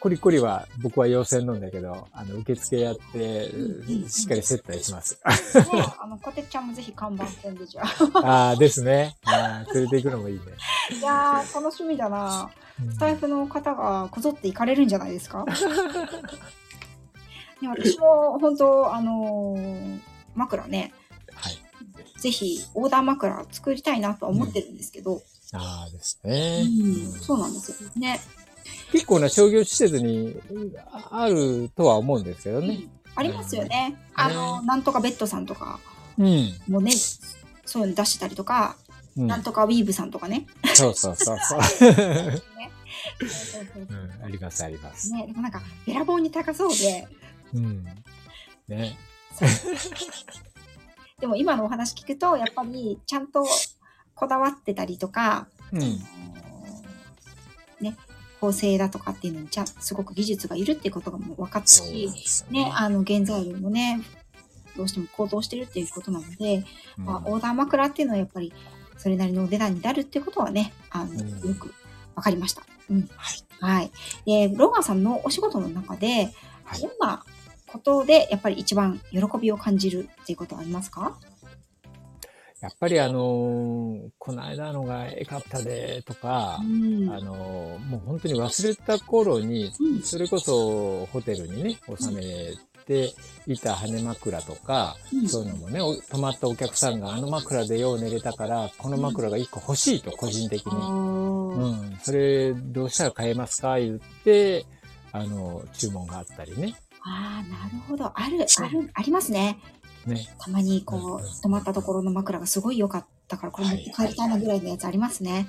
[0.00, 3.50] コリコリは僕は陽性なんだけど、あの、受付やって、
[4.08, 5.20] しっかり接待します。
[5.24, 7.82] ねあの、コテちゃんもぜひ看板店でじゃ
[8.14, 8.18] あ。
[8.18, 9.16] ああ、ですね。
[9.24, 10.42] あ連れて行くのもいいね。
[10.98, 12.50] いやー、楽しみだな。
[12.90, 15.44] スタイフの方がこぞって行かれるんじゃないですか？
[17.62, 20.00] ね、私も本当、あのー、
[20.34, 20.92] 枕ね、
[21.34, 21.56] はい、
[22.20, 25.22] ぜひオーダー枕作りたいなとは思ってるんですけど、うん
[25.52, 27.20] ああですね、うん。
[27.20, 28.20] そうなんですよね。
[28.90, 30.36] 結構な商業施設に
[31.10, 32.68] あるとは思うんですけどね。
[32.68, 33.96] うん、ありますよね。
[34.14, 35.78] あの、なんとかベッドさんとか
[36.68, 36.92] もね、
[37.64, 38.76] そういうの出してたりとか、
[39.16, 40.46] うん、なんとかウィーブさんとかね。
[40.74, 41.60] そうそうそうそう。
[44.22, 45.12] ありますあります。
[45.12, 47.06] ね、でもなんか、べらぼうに高そうで。
[47.54, 47.84] うん。
[48.68, 48.96] ね。
[51.20, 53.44] でも今のお話聞くと、やっぱりちゃんと
[54.14, 55.80] こだわってたりとか、うん、
[57.80, 57.96] ね、
[58.40, 62.10] 縫製だとかっていうのにちゃすごく技術がいるっていうことがもう分かったし、
[62.50, 64.00] ね、ね、あの原材料もね
[64.76, 66.64] どうしても高騰してるっていうことなので、
[66.98, 68.52] うん、まあ、オーダー枕っていうのはやっぱり
[68.98, 71.74] それなりのお値段になるっていうことはねあの、うん、よく
[72.14, 72.62] 分かりました。
[72.90, 73.90] うん、はい、はい。
[74.26, 76.32] でローガンさんのお仕事の中で、
[76.80, 77.24] どんな
[77.66, 81.16] ことでやっぱり一番喜びを感じるっていうことはありますか？
[82.62, 92.22] やっぱりあのー、この間のがえかったでとか、うん、あのー、もう本当に忘れた頃に、うん、それこそホテルにね、収め
[92.86, 93.14] て
[93.48, 100.72] いた羽枕とか、うん、そういうのもね、泊まったお客さんがあの枕でよう寝れたから、この枕が一個欲しいと、個人的に。
[100.72, 101.98] うん。
[102.00, 103.78] それどうしたら買えますか？
[103.78, 104.66] 言って、
[105.10, 106.74] あの、注文があったりね。
[107.04, 108.06] ああ、なるほど。
[108.06, 109.58] ある、ある、ありますね。
[110.06, 115.46] ね、たまにこう、泊まったところの枕がすごい良かったから、これ持って帰りたいなぐらいのやつありますね。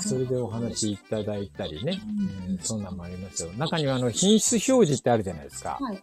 [0.00, 2.00] それでお話いただいたりね、
[2.48, 3.50] うん、そんなんもありますよ。
[3.56, 5.78] 中にはあの品質表示ってあるじゃないですか。
[5.80, 6.02] はい、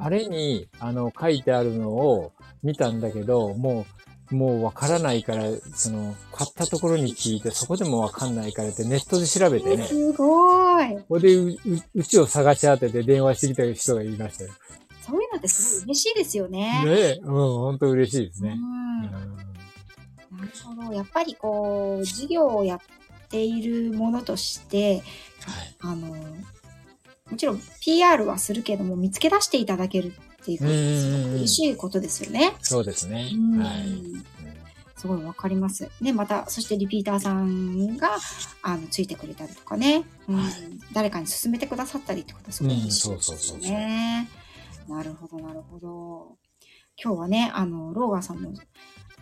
[0.00, 2.32] あれにあの書いてあるのを
[2.62, 3.86] 見たんだけど、も
[4.30, 9.86] う、もうわからないから、その、買ったところに聞いて、そこでもわかんないからってネットで調べてね。
[9.86, 10.98] すごい。
[11.08, 11.56] これでう
[11.94, 14.50] うちを探し当てて電話してきた人がいましたよ。
[15.08, 16.84] そういうのってすごい嬉しいですよね。
[16.84, 18.56] ねうん、本当嬉しいですね。
[18.56, 19.02] うん。
[19.02, 20.94] なるほど。
[20.94, 22.80] やっぱりこう、事業をやっ
[23.28, 25.04] ているものとして、はい、
[25.80, 26.08] あの、
[27.30, 32.54] もちろん PR はするけども、見つけ出していただけるっていうことすごく嬉しいことですよね。
[32.60, 33.30] そうですね。
[33.58, 34.38] はい。
[34.98, 35.88] すごいわかります。
[36.00, 38.18] ね、また、そしてリピーターさんが、
[38.62, 40.52] あの、ついてくれたりとかね、うん、はい、
[40.92, 44.28] 誰かに勧めてくださったりってことはすごい嬉しいですよね。
[44.88, 46.36] なるほど、なるほど。
[47.02, 48.52] 今日はね、あの、ローガンさんの、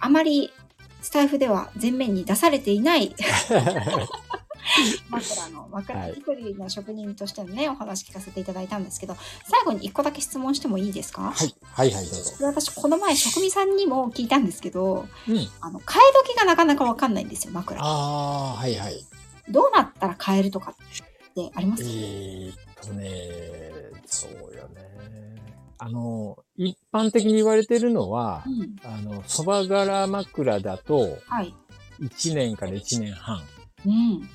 [0.00, 0.50] あまり
[1.02, 3.14] スタイフでは前面に出されていない
[5.08, 9.16] 枕の枕作りの職人としてのね、はい、お話聞かせていただいたんですけど
[9.48, 11.32] 最後に一個だけ質問してもいいですか？
[11.32, 12.46] はいはいはいどうぞ。
[12.46, 17.80] 私この前職人さんにも聞いたんですけど、うん、あの替え時がなかなかわかんないんですよ枕。
[17.82, 19.06] ああはいはい。
[19.48, 20.74] どうなったら変えるとかっ
[21.34, 21.84] てあります？
[21.84, 23.20] かえー、っとね
[24.04, 25.35] そうよね
[25.78, 28.76] あの、一般的に言われてるのは、うん。
[28.84, 31.54] あの、そば柄枕だと、はい。
[32.00, 33.42] 1年から1年半。
[33.84, 34.28] うん。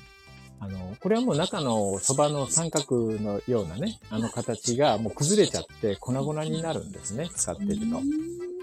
[0.60, 8.00] あの、これはもう中のそばの三角のようなね、あの形がもう崩れちゃって粉々になるんですね、使ってると。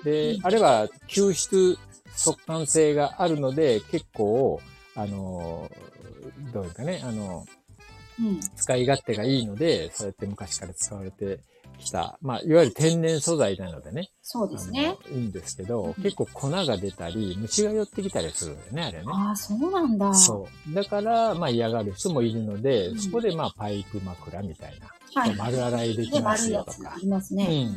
[0.06, 1.78] で、あれは吸湿
[2.16, 4.62] 速乾性があるので、結構、
[4.96, 5.70] あの、
[6.54, 7.46] どういうかね、あの、
[8.18, 8.40] うん。
[8.56, 11.40] 使い勝手がいいので、そうやって昔から使われて
[11.80, 14.96] きた、まあ、いわゆる天然素材なのでね、そうですね。
[15.12, 19.04] いいんですけど、うん結構粉が出たり、虫が寄ってきたりするんだよね、あれね。
[19.08, 20.14] ああ、そうなんだ。
[20.14, 20.74] そう。
[20.74, 25.22] だから、まあ嫌がる人もいるので、うんそこでまあパイプ枕みたいな。
[25.22, 25.36] はい。
[25.36, 26.96] 丸洗いできね、ますよとかつあ。
[27.02, 27.70] りますね。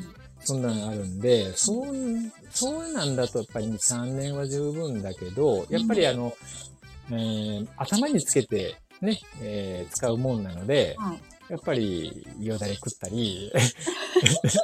[0.45, 1.95] そんなのあるんで、そう、
[2.51, 6.35] そうなんだとやっぱり2、3年は十分だけど、やっぱりあの、
[7.11, 11.21] えー頭につけてね、えー使うもんなので、はい。
[11.53, 13.53] やっぱり、よだれ食ったり、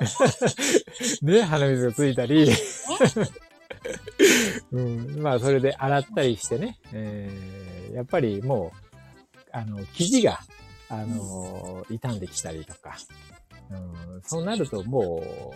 [1.20, 2.50] ね、鼻水がついたり、
[4.72, 8.96] うん、まあ、それで洗ったりしてね、えーやっぱりもう、
[9.52, 10.40] あの、生地が、
[10.88, 12.96] あの、傷んできたりとか、
[13.70, 15.54] うん、そうなるともう、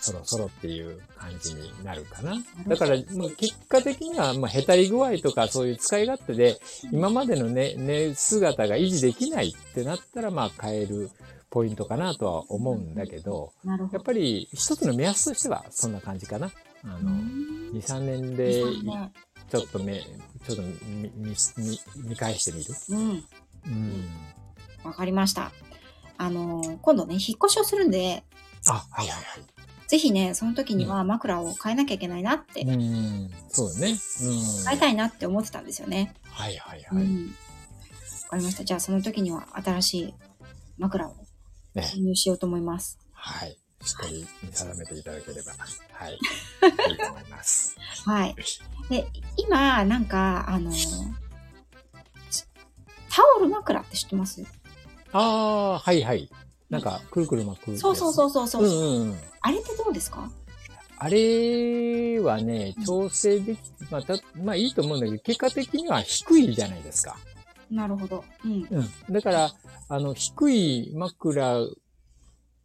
[0.00, 2.34] そろそろっていう感じになるかな。
[2.66, 11.10] だから、もう結果的には、まあ、へたり具合とかそういう使い勝手で、今までのね、ね、姿が維持できないってなったら、まあ変える
[11.50, 13.96] ポイントかなとは思うんだけど、なるほど。
[13.96, 16.50] やっぱり一つの目安としてはそんな感じかな。
[16.84, 19.12] あの、2、3年で2 3年
[19.50, 22.74] ちょっと目、ちょっと見、見、見見返してみる？
[22.88, 23.24] うん。
[23.66, 24.10] うん。
[24.82, 25.52] わかりました。
[26.18, 28.24] あのー今度ね、引っ越しをするんで、
[28.68, 29.16] あ、はいはい
[29.92, 32.76] ぜひね、その時には枕を変えなきゃいけないなって、はい。
[32.76, 33.30] うん。
[33.50, 33.88] そうだね。
[33.90, 33.94] うん。
[34.66, 36.14] 変えたいなって思ってたんですよね。
[36.30, 37.04] はいはいはい。
[37.04, 37.26] うん。
[37.26, 38.64] わかりました。
[38.64, 40.14] じゃあその時には新しい
[40.78, 41.14] 枕を
[41.74, 41.90] ね。
[41.94, 42.98] 購入しようと思います。
[43.12, 43.58] はい。
[43.84, 45.52] しっかり見定めていただければ、
[45.92, 46.12] はい。
[46.90, 47.76] いいと思います。
[48.06, 48.34] はい。
[48.88, 50.76] で、今、なんか、あのー
[53.14, 54.42] タオル枕って知ってます？
[55.12, 56.30] ああ、はいはい。
[56.70, 57.76] なんか、くるくる巻く。
[57.76, 59.31] そうそうそうそうそう、うんうんうん。
[59.42, 60.30] あれってどうですか？
[60.98, 63.58] あれはね、調整でき、
[63.90, 67.16] まあ、た、まあいいと思うんだけど、結果的には低いじゃないですか。
[67.70, 68.24] なるほど。
[68.44, 68.66] うん。
[68.70, 69.12] うん。
[69.12, 69.52] だから、
[69.88, 71.66] あの、低い枕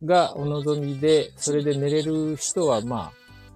[0.06, 3.12] がお望みで、それで寝れる人は、ま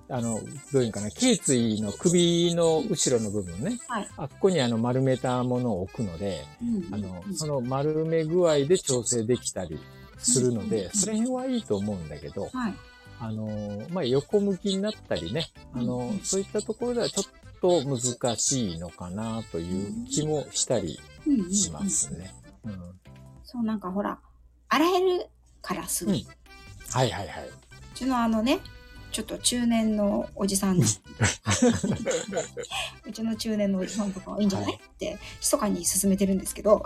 [0.09, 0.41] あ、あの、
[0.73, 3.77] どういうのかな、頸椎の首の後ろの部分ね。
[3.87, 9.79] はいあっこにあの丸めたものを置くので、うんあの、その丸め具合で調整できたり
[10.17, 12.73] するので、それ辺はいいと思うんだけど、はい。
[13.21, 17.25] あの、まあ、横向きになったりね、あのうん、そういったところではちょっ
[17.61, 20.99] と難しいのかなという気もしたり
[21.53, 22.33] しますね。
[22.65, 22.79] うん。
[23.43, 24.17] そう、なんかほら、
[24.69, 25.27] 洗える
[25.61, 26.11] からすぐ。
[26.11, 26.23] ううん
[26.89, 27.49] はいはいはい。
[27.93, 28.59] ちのあのね、
[29.11, 30.83] ちょっと中年のおじさん、 う
[33.11, 36.81] ちの中年のおじさんとかはいいんじゃない、はいって、密かに勧めてるんですけど、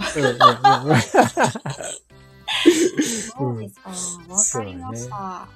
[3.38, 3.90] そうですか。
[3.90, 5.48] わかりました。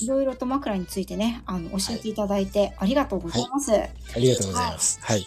[0.00, 3.72] いろいろと枕についてね、あの、教えていただいてありがとうございます。
[3.72, 4.98] ありがとうございます。
[5.02, 5.26] はい。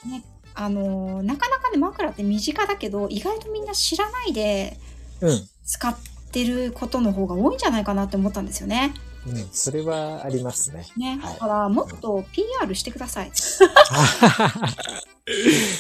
[0.56, 4.78] あのー、なかなかね、枕って身近だけど、意外とみんな知らないで
[5.22, 5.48] うん。
[5.66, 5.96] 使っ
[6.32, 8.94] てることの方が多いんじゃないかなって思ったんですよね。
[9.28, 9.50] うん。
[9.52, 10.88] それはありますね。
[10.98, 11.20] ね。
[11.22, 13.32] はいだから、もっと PR してください。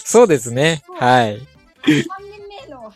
[0.04, 0.84] そうですね。
[1.00, 1.38] はい。
[1.38, 1.40] 3
[1.86, 2.27] 年目の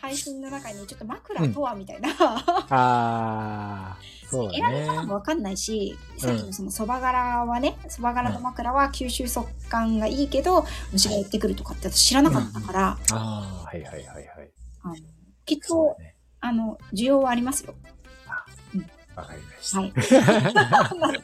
[0.02, 3.96] 配信の中にちょっと枕とはみたいな、ああ、
[4.28, 4.86] そうだ選びね。
[4.88, 14.26] 方もわかんないし、さっきのそのそば柄はね、そば柄の枕は吸収速乾がいいけど、虫が寄ってくるとかって私知らなかったから、ああ、はいはいはいはい。
[14.82, 14.96] あの
[15.44, 16.16] きっと、ね。
[16.40, 17.72] あの、需要はありますよ。
[19.14, 19.80] わかりました。
[19.80, 20.54] はい。
[20.98, 21.20] なんて、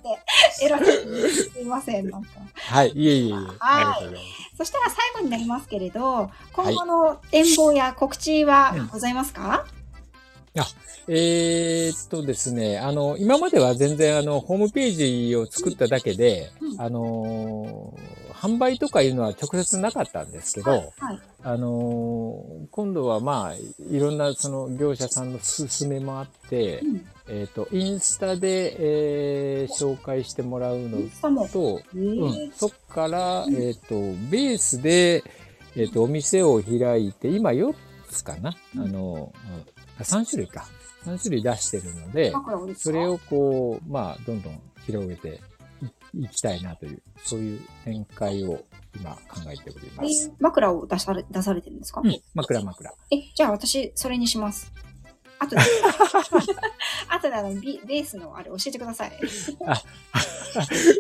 [0.63, 1.31] 偉い。
[1.31, 2.31] すいません、なんか。
[2.55, 2.91] はい。
[2.91, 3.35] いえいえいえ。
[3.61, 4.25] ありがとうござい。
[4.59, 9.67] そしたら最後になりますけれど、今後の展望や告知はございますか、
[11.11, 21.21] えーっとですね、あの、今までは全然あの、ホームページを作っただけで、うんあのー販売とかいうのは直接なかったんですけど、はい。
[21.43, 27.07] あのー今度はまあ、いろんなその業者さんの勧めもあって、うん。
[27.29, 28.77] えーっと、インスタで、
[29.63, 30.99] えー紹介してもらうの。
[31.49, 33.95] と、えうーん、そっから、うんえっ、と、
[34.31, 35.25] ベースで、
[35.77, 37.75] えっ、と、お店を開いて、今4
[38.11, 39.33] つかな、うんあの、
[39.99, 40.67] うん、3種類か。
[41.05, 42.33] 3種類出してるので、
[42.77, 45.41] それをこう、まあ、どんどん広げて
[46.15, 48.63] いいきたいなという、そういう展開を
[48.99, 50.27] 今考えております。
[50.27, 52.91] えー枕を出され、出されてるんですか、うん、枕枕。
[53.11, 54.73] え、じゃあ私、それにします。
[55.41, 55.63] あとで、
[57.09, 59.13] あとであのビベースのあれ教えてください。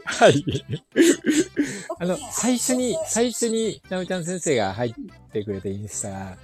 [0.04, 0.44] はい。
[1.98, 4.94] あの、最初に、最初に、なおちゃん先生が入っ
[5.32, 6.36] てくれてインスタ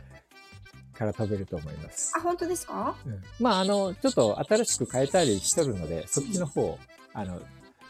[0.99, 2.13] から飛べると思います。
[2.17, 2.97] あ、本当ですか？
[3.07, 6.79] うん、まあ、あの、ちょっと新しく変えたりしとるので、そっちの方、
[7.13, 7.41] あの、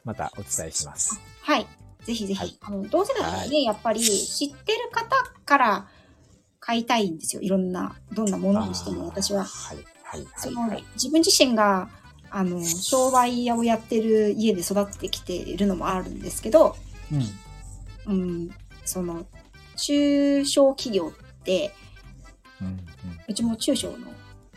[0.05, 1.21] またお伝えします。
[1.43, 1.67] はい。
[2.05, 2.39] ぜひぜひ。
[2.39, 5.89] はいあのどうせだったらね、はやっぱり知ってる方から
[6.61, 7.43] 買いたいんですよ。
[7.43, 9.45] いろんな、どんなものにしても私は。
[9.45, 10.85] はい、はい、その、はい、はい。
[10.95, 11.91] 自分自身が、
[12.31, 16.77] あの、商売屋をやってる家で育ってきているのもあるんですけど、
[18.07, 18.15] うん。
[18.15, 18.51] うん、
[18.85, 19.27] その、
[19.77, 21.75] 中小企業って、
[22.63, 22.79] うん、うん。
[23.29, 23.99] うちも中小の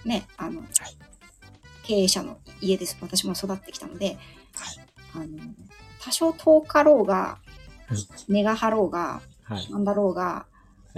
[0.06, 0.64] ね、あの、
[1.84, 2.98] 経営者の家です。
[3.02, 4.18] 私も育ってきたので、
[5.18, 5.40] あの、
[6.02, 7.40] 多少遠かろうが
[7.90, 7.98] うん、
[8.34, 9.72] 根が張ろうが、はい。
[9.72, 10.46] なんだろうが、は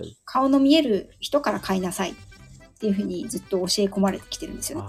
[0.03, 2.13] い顔の見える人から買いなさいっ
[2.79, 4.87] ていうふうにずっと教え込まれてきてるんですよね。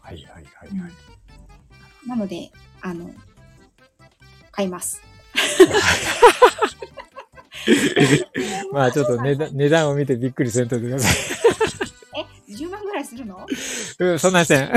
[0.00, 0.44] はい、はい、はい、
[0.78, 0.92] はい。
[2.06, 3.10] なので、あの、
[4.52, 5.02] 買います。
[8.72, 11.08] まあ、ちょっと値段、 値段を見てびっくりせんといてくださ
[12.16, 13.44] え、10万ぐらいするの？
[13.50, 13.52] い。
[14.04, 14.70] うん、そんなんせん。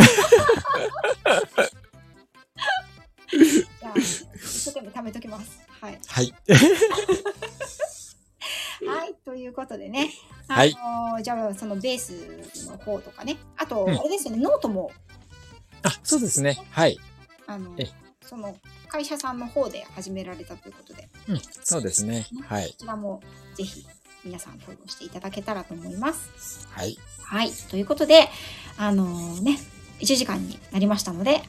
[3.39, 5.59] じゃあ、一生懸命貯めときます。
[5.81, 5.99] はい。
[6.07, 6.33] はい。
[8.85, 10.11] はい、ということでね。
[10.47, 13.37] あのはいじゃあ、そのベースの方とかね。
[13.57, 14.91] あと、うんあれですよね、ノートも、
[15.83, 16.57] あ、そうですね。
[16.71, 16.99] はい。
[17.45, 17.89] あのえ、
[18.21, 18.55] その、
[18.87, 22.27] 会社さんの方で始められたということで、うん、そうですね。
[22.47, 22.75] はいこ。
[22.77, 23.21] ちらも
[23.55, 23.85] ぜひ
[24.23, 26.67] 皆さんフォローしていただけたらと思います。
[26.71, 26.97] はい。
[27.21, 27.51] はい。
[27.51, 28.29] ということで、
[28.77, 29.59] あのね、
[29.99, 31.43] 1時間になりましたのでえ、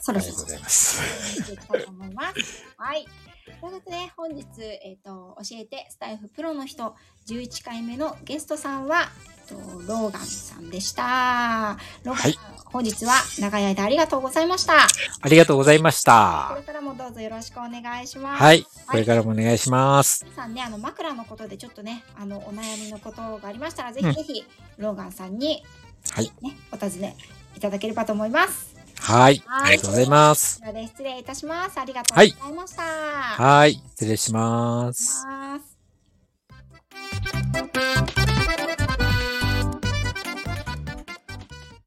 [0.00, 1.36] そろそろありがとうございます。
[1.40, 2.64] 行っていきたいと思います。
[2.76, 3.06] はい。
[3.44, 6.94] ということで、本日、えっ、と、教えてスタイフプロの人、
[7.26, 9.08] 11回目のゲストさんは、
[9.48, 11.78] えっと、ローガンさんでした。
[12.04, 12.38] ローガンはい
[12.70, 14.74] 本日は長い間ありがとうございました。
[15.22, 16.62] ありがとうございましこたれ。
[16.62, 18.42] からもどうぞよろしくお願いします。
[18.42, 18.66] はい。
[18.86, 20.24] これからもお願いします。
[20.24, 24.44] 皆さんね、あの枕のことでちょっとね、あのお悩みのことがありましたら、ぜひぜひ、
[24.76, 25.64] ローガンさんに、
[26.10, 26.30] はい。
[26.42, 27.16] ね、お尋ね
[27.56, 28.67] いただければと思います。
[29.00, 29.42] はい。
[29.46, 30.60] ありがとうございます。
[30.60, 31.78] で失礼いたします。
[31.78, 32.82] ありがとうございました。
[32.82, 33.70] はい。
[33.72, 35.26] はい失礼します。